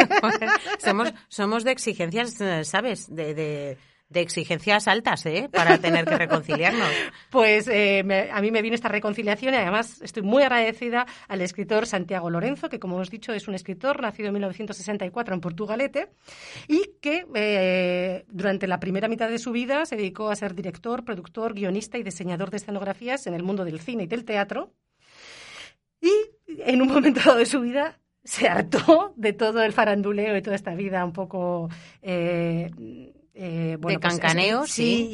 [0.77, 3.07] somos, somos de exigencias, eh, ¿sabes?
[3.09, 3.77] De, de,
[4.09, 5.49] de exigencias altas, ¿eh?
[5.51, 6.89] Para tener que reconciliarnos.
[7.29, 11.85] Pues eh, a mí me viene esta reconciliación y además estoy muy agradecida al escritor
[11.85, 16.09] Santiago Lorenzo, que como hemos dicho es un escritor nacido en 1964 en Portugalete
[16.67, 21.05] y que eh, durante la primera mitad de su vida se dedicó a ser director,
[21.05, 24.73] productor, guionista y diseñador de escenografías en el mundo del cine y del teatro.
[26.01, 26.11] Y
[26.47, 30.55] en un momento dado de su vida se hartó de todo el faranduleo y toda
[30.55, 31.69] esta vida un poco...
[32.01, 32.71] eh,
[33.39, 35.09] eh, bueno, De pues, cancaneo, es- sí,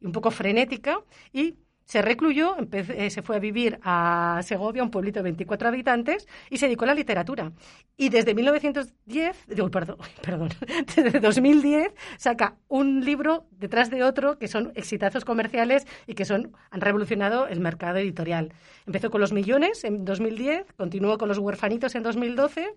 [0.00, 0.98] y, y un poco frenética,
[1.32, 1.54] y
[1.84, 6.58] se recluyó, eh, se fue a vivir a Segovia, un pueblito de 24 habitantes, y
[6.58, 7.50] se dedicó a la literatura.
[7.96, 10.50] Y desde 1910, digo, perdón, perdón,
[10.94, 16.52] desde 2010 saca un libro detrás de otro que son exitazos comerciales y que son,
[16.70, 18.52] han revolucionado el mercado editorial.
[18.86, 22.68] Empezó con Los Millones en 2010, continuó con Los Huerfanitos en 2012,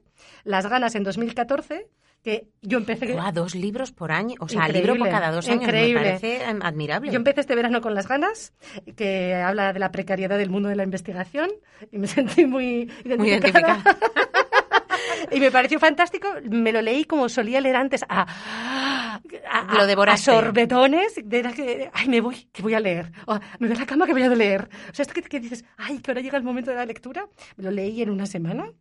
[0.44, 1.88] Las Ganas en 2014,
[2.24, 3.12] que yo empecé...
[3.12, 5.64] Guau, dos libros por año, o sea, libro por cada dos años.
[5.64, 6.00] increíble.
[6.00, 7.12] Me parece em, admirable.
[7.12, 8.54] Yo empecé este verano con Las Ganas,
[8.96, 11.52] que habla de la precariedad del mundo de la investigación,
[11.92, 13.18] y me sentí muy identificada.
[13.18, 13.84] Muy identificada.
[15.32, 16.30] y me pareció fantástico.
[16.50, 19.20] Me lo leí como solía leer antes, a,
[19.52, 20.32] a, Lo devoraste.
[20.32, 23.12] a sorbetones, de que, ay, me voy, que voy a leer.
[23.26, 24.70] O, me voy a la cama que voy a leer.
[24.90, 27.28] O sea, esto que, que dices, ay, que ahora llega el momento de la lectura.
[27.58, 28.72] Me lo leí en una semana.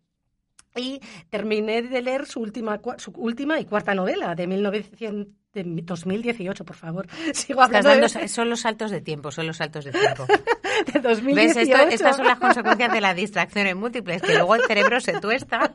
[0.77, 6.64] Y terminé de leer su última, su última y cuarta novela de 1900, de 2018,
[6.64, 7.07] por favor.
[7.35, 10.25] Sigo Estás hablando dando, de, son los saltos de tiempo, son los saltos de tiempo.
[10.93, 11.35] de 2018.
[11.35, 11.57] ¿Ves?
[11.68, 15.70] Esto- estas son las consecuencias de las distracciones múltiples, que luego el cerebro se tuesta.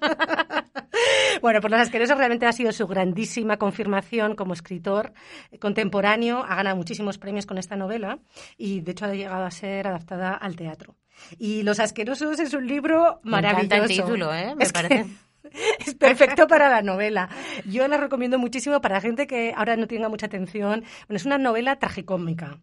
[1.41, 5.14] Bueno, por los asquerosos realmente ha sido su grandísima confirmación como escritor
[5.60, 6.43] contemporáneo.
[6.43, 8.18] Ha ganado muchísimos premios con esta novela
[8.58, 10.95] y, de hecho, ha llegado a ser adaptada al teatro.
[11.38, 13.65] Y Los asquerosos es un libro Me maravilloso.
[13.65, 14.55] encanta el título, ¿eh?
[14.55, 15.05] Me Es que parece.
[15.80, 17.30] es perfecto para la novela.
[17.65, 20.84] Yo la recomiendo muchísimo para gente que ahora no tenga mucha atención.
[21.07, 22.59] Bueno, es una novela tragicómica.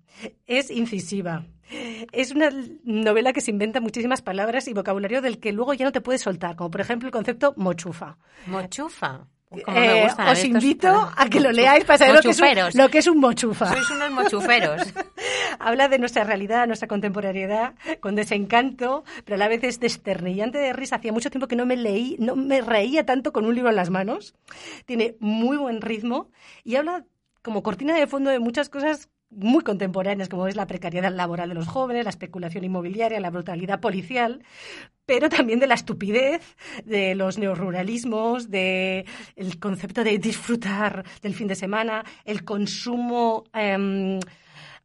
[0.46, 1.46] Es incisiva.
[2.12, 2.50] Es una
[2.84, 6.20] novela que se inventa muchísimas palabras y vocabulario del que luego ya no te puedes
[6.20, 8.18] soltar, como por ejemplo el concepto mochufa.
[8.46, 9.26] Mochufa.
[9.64, 12.20] Como me Eh, gustan a mí os invito a que lo leáis para saber lo
[12.22, 12.48] que, es un,
[12.80, 13.68] lo que es un mochufa.
[13.72, 14.82] Sois unos mochuferos.
[15.59, 20.72] Habla de nuestra realidad, nuestra contemporaneidad, con desencanto, pero a la vez es desternillante de
[20.72, 20.96] risa.
[20.96, 23.76] Hacía mucho tiempo que no me leí, no me reía tanto con un libro en
[23.76, 24.34] las manos.
[24.86, 26.30] Tiene muy buen ritmo
[26.62, 27.05] y habla
[27.42, 31.55] como cortina de fondo de muchas cosas muy contemporáneas, como es la precariedad laboral de
[31.55, 34.42] los jóvenes, la especulación inmobiliaria, la brutalidad policial,
[35.07, 39.05] pero también de la estupidez, de los neoruralismos, de
[39.36, 44.20] el concepto de disfrutar del fin de semana, el consumo em,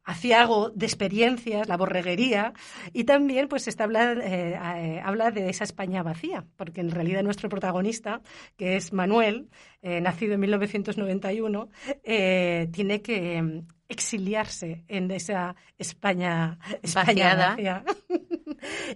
[0.10, 2.54] aciago de experiencias, la borreguería,
[2.94, 7.24] y también pues está habla, eh, eh, habla de esa España vacía, porque en realidad
[7.24, 8.22] nuestro protagonista,
[8.58, 9.50] que es Manuel,
[9.82, 11.70] eh, nacido en 1991,
[12.04, 17.84] eh, tiene que em, exiliarse en esa España, España vacía.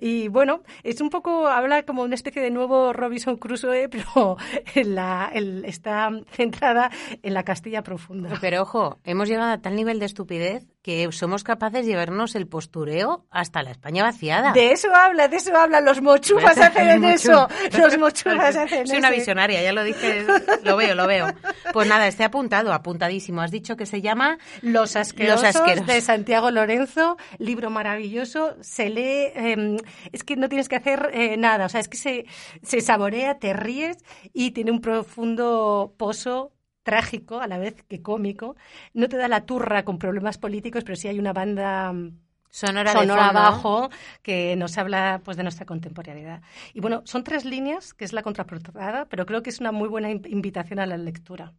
[0.02, 4.36] Y bueno, es un poco, habla como una especie de nuevo Robinson Crusoe, pero
[4.76, 6.92] en la, el- está centrada
[7.22, 8.38] en la Castilla profunda.
[8.42, 12.46] Pero ojo, hemos llegado a tal nivel de estupidez que somos capaces de llevarnos el
[12.48, 14.52] postureo hasta la España vaciada.
[14.52, 15.80] De eso habla, de eso habla.
[15.82, 17.48] Los mochufas hacen en eso.
[17.78, 19.18] Los mochufas hacen Soy una ese.
[19.18, 20.26] visionaria, ya lo dije,
[20.64, 21.28] lo veo, lo veo.
[21.72, 23.42] Pues nada, esté apuntado, apuntadísimo.
[23.42, 25.88] Has dicho que se llama Los asquerosos, Los asquerosos.
[25.88, 29.78] de Santiago Lorenzo, libro maravilloso, se lee, eh,
[30.12, 32.26] es que no tienes que hacer eh, nada, o sea, es que se,
[32.62, 33.98] se saborea, te ríes
[34.34, 36.52] y tiene un profundo pozo
[36.84, 38.56] trágico, a la vez que cómico.
[38.94, 42.20] No te da la turra con problemas políticos, pero sí hay una banda mm,
[42.50, 43.90] Sonora de sonora abajo
[44.22, 46.44] que nos habla pues de nuestra contemporaneidad.
[46.74, 49.90] Y bueno, son tres líneas, que es la contraportada, pero creo que es una muy
[49.90, 51.54] buena in- invitación a la lectura.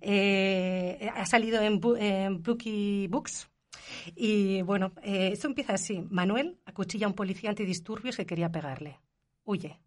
[0.00, 3.48] Eh, ha salido en, en Bookie Books.
[4.14, 6.04] Y bueno, eh, esto empieza así.
[6.08, 9.00] Manuel acuchilla a un policía antidisturbios que quería pegarle.
[9.44, 9.80] Huye.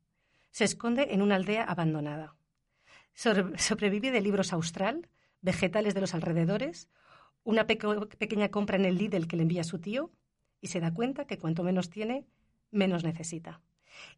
[0.51, 2.35] Se esconde en una aldea abandonada.
[3.13, 5.07] Sobre- sobrevive de libros austral,
[5.41, 6.89] vegetales de los alrededores,
[7.43, 10.11] una pequeña compra en el Lidl que le envía su tío
[10.61, 12.25] y se da cuenta que cuanto menos tiene,
[12.69, 13.61] menos necesita.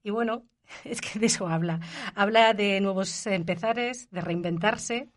[0.03, 0.45] Y bueno,
[0.83, 1.79] es que de eso habla.
[2.15, 5.09] Habla de nuevos empezares, de reinventarse.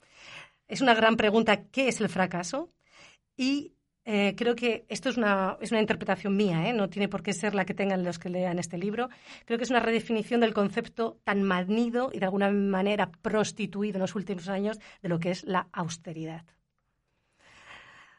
[0.69, 2.73] Es una gran pregunta, ¿qué es el fracaso?
[3.37, 3.75] Y
[4.09, 6.73] eh, creo que esto es una, es una interpretación mía, ¿eh?
[6.73, 9.09] no tiene por qué ser la que tengan los que lean este libro.
[9.45, 14.03] Creo que es una redefinición del concepto tan manido y de alguna manera prostituido en
[14.03, 16.45] los últimos años de lo que es la austeridad.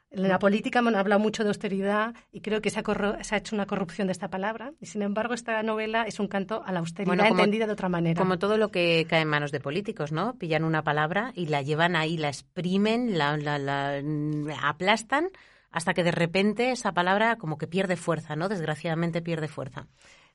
[0.10, 3.36] En la política me han hablado mucho de austeridad y creo que se ha, se
[3.36, 4.72] ha hecho una corrupción de esta palabra.
[4.80, 7.74] Y sin embargo, esta novela es un canto a la austeridad Bueno, como- entendida de
[7.74, 8.18] otra manera.
[8.22, 10.36] Como todo lo que cae en manos de políticos, ¿no?
[10.38, 15.28] Pillan una palabra y la llevan ahí, la exprimen, la, la- la- la aplastan
[15.72, 18.50] hasta que de repente esa palabra como que pierde fuerza, ¿no?
[18.50, 19.88] Desgraciadamente pierde fuerza.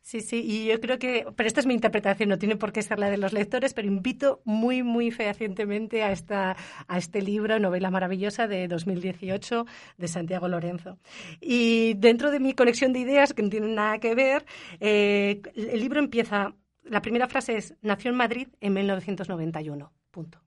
[0.04, 2.82] Sí, sí, y yo creo que, pero esta es mi interpretación, no tiene por qué
[2.82, 6.56] ser la de los lectores, pero invito muy, muy fehacientemente a, esta,
[6.88, 9.64] a este libro, novela maravillosa de 2018
[9.98, 10.98] de Santiago Lorenzo.
[11.40, 14.44] Y dentro de mi conexión de ideas, que no tienen nada que ver,
[14.80, 20.42] eh, el libro empieza, la primera frase es, nació en Madrid en 1991, punto.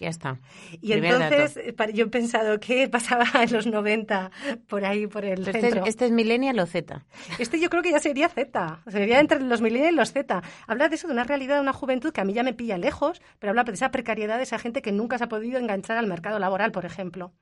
[0.00, 0.40] Ya está.
[0.80, 1.84] Y Primer entonces dato.
[1.90, 4.30] eh, yo he pensado, ¿qué pasaba en los 90
[4.66, 5.84] por ahí, por el Este es, centro?
[5.84, 7.04] este es Millennial o Z.
[7.38, 10.42] Este yo creo que ya sería Z, sería entre los millennials y los Z.
[10.66, 12.78] Habla de eso, de una realidad, de una juventud que a mí ya me pilla
[12.78, 15.98] lejos, pero habla de esa precariedad de esa gente que nunca se ha podido enganchar
[15.98, 17.34] al mercado laboral, por ejemplo.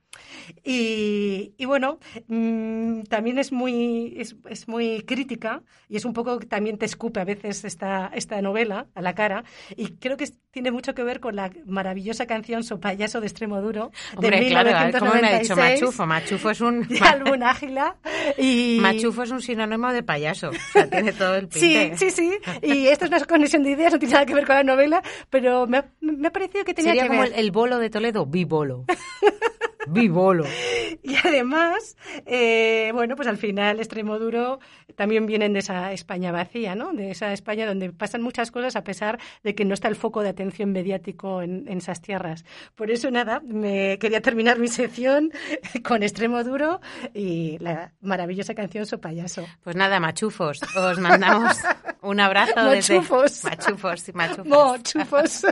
[0.63, 6.39] Y, y bueno, mm, también es muy, es, es muy crítica y es un poco,
[6.39, 9.43] también te escupe a veces esta, esta novela a la cara
[9.77, 13.61] y creo que tiene mucho que ver con la maravillosa canción So payaso de extremo
[13.61, 16.05] duro Hombre, de claro, ¿cómo me ha dicho 1996, machufo?
[16.05, 16.87] Machufo es un...
[16.87, 17.95] de Ágila
[18.37, 18.79] y...
[18.81, 20.49] Machufo es un sinónimo de payaso.
[20.49, 21.97] O sea, tiene todo el Sí, pinte.
[21.97, 22.31] sí, sí.
[22.61, 25.01] Y esto es una conexión de ideas, no tiene nada que ver con la novela,
[25.29, 27.33] pero me ha, me ha parecido que tenía Sería que como ver.
[27.33, 28.85] el, el bolo de Toledo, bibolo.
[29.87, 30.45] Vivolo.
[31.01, 34.59] Y además, eh, bueno, pues al final extremo duro
[34.95, 36.91] también vienen de esa España vacía, ¿no?
[36.91, 40.21] De esa España donde pasan muchas cosas a pesar de que no está el foco
[40.21, 42.43] de atención mediático en, en esas tierras.
[42.75, 45.31] Por eso, nada, me quería terminar mi sección
[45.83, 46.81] con extremo duro
[47.13, 49.45] y la maravillosa canción So Payaso.
[49.63, 51.57] Pues nada, machufos, os mandamos
[52.01, 53.41] un abrazo Machufos.
[53.41, 53.49] desde...
[53.49, 54.01] Machufos.
[54.01, 54.47] sí, machufos.
[54.47, 55.45] Mochufos.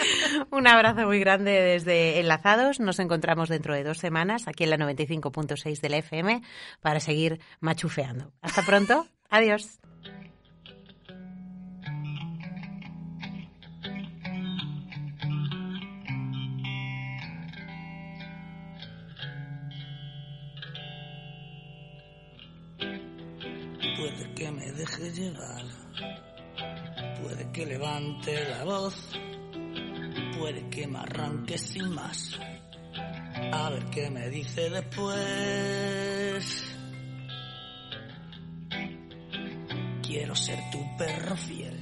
[0.50, 2.80] Un abrazo muy grande desde Enlazados.
[2.80, 6.42] Nos encontramos dentro de dos semanas aquí en la 95.6 de la FM
[6.80, 8.32] para seguir machufeando.
[8.40, 9.06] Hasta pronto.
[9.30, 9.80] Adiós.
[23.98, 25.62] Puede que me deje llevar,
[27.22, 28.94] puede que levante la voz,
[30.40, 32.38] puede que me arranque sin más.
[33.52, 35.14] A ver qué me dice después.
[40.02, 41.78] Quiero ser tu perro fiel,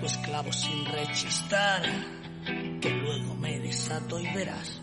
[0.00, 1.82] tu esclavo sin rechistar,
[2.80, 4.80] que luego me desato y verás.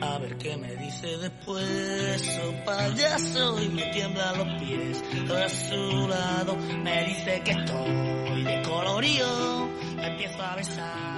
[0.00, 5.02] A ver qué me dice después, oh payaso, y me tiembla los pies.
[5.30, 11.16] A su lado me dice que estoy de colorío, me empiezo a besar.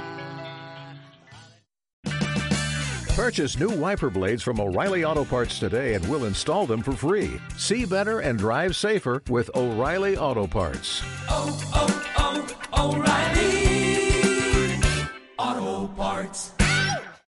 [3.16, 7.40] Purchase new wiper blades from O'Reilly Auto Parts today and we'll install them for free.
[7.56, 11.02] See better and drive safer with O'Reilly Auto Parts.
[11.28, 14.80] Oh, oh, oh, O'Reilly
[15.36, 16.52] Auto Parts.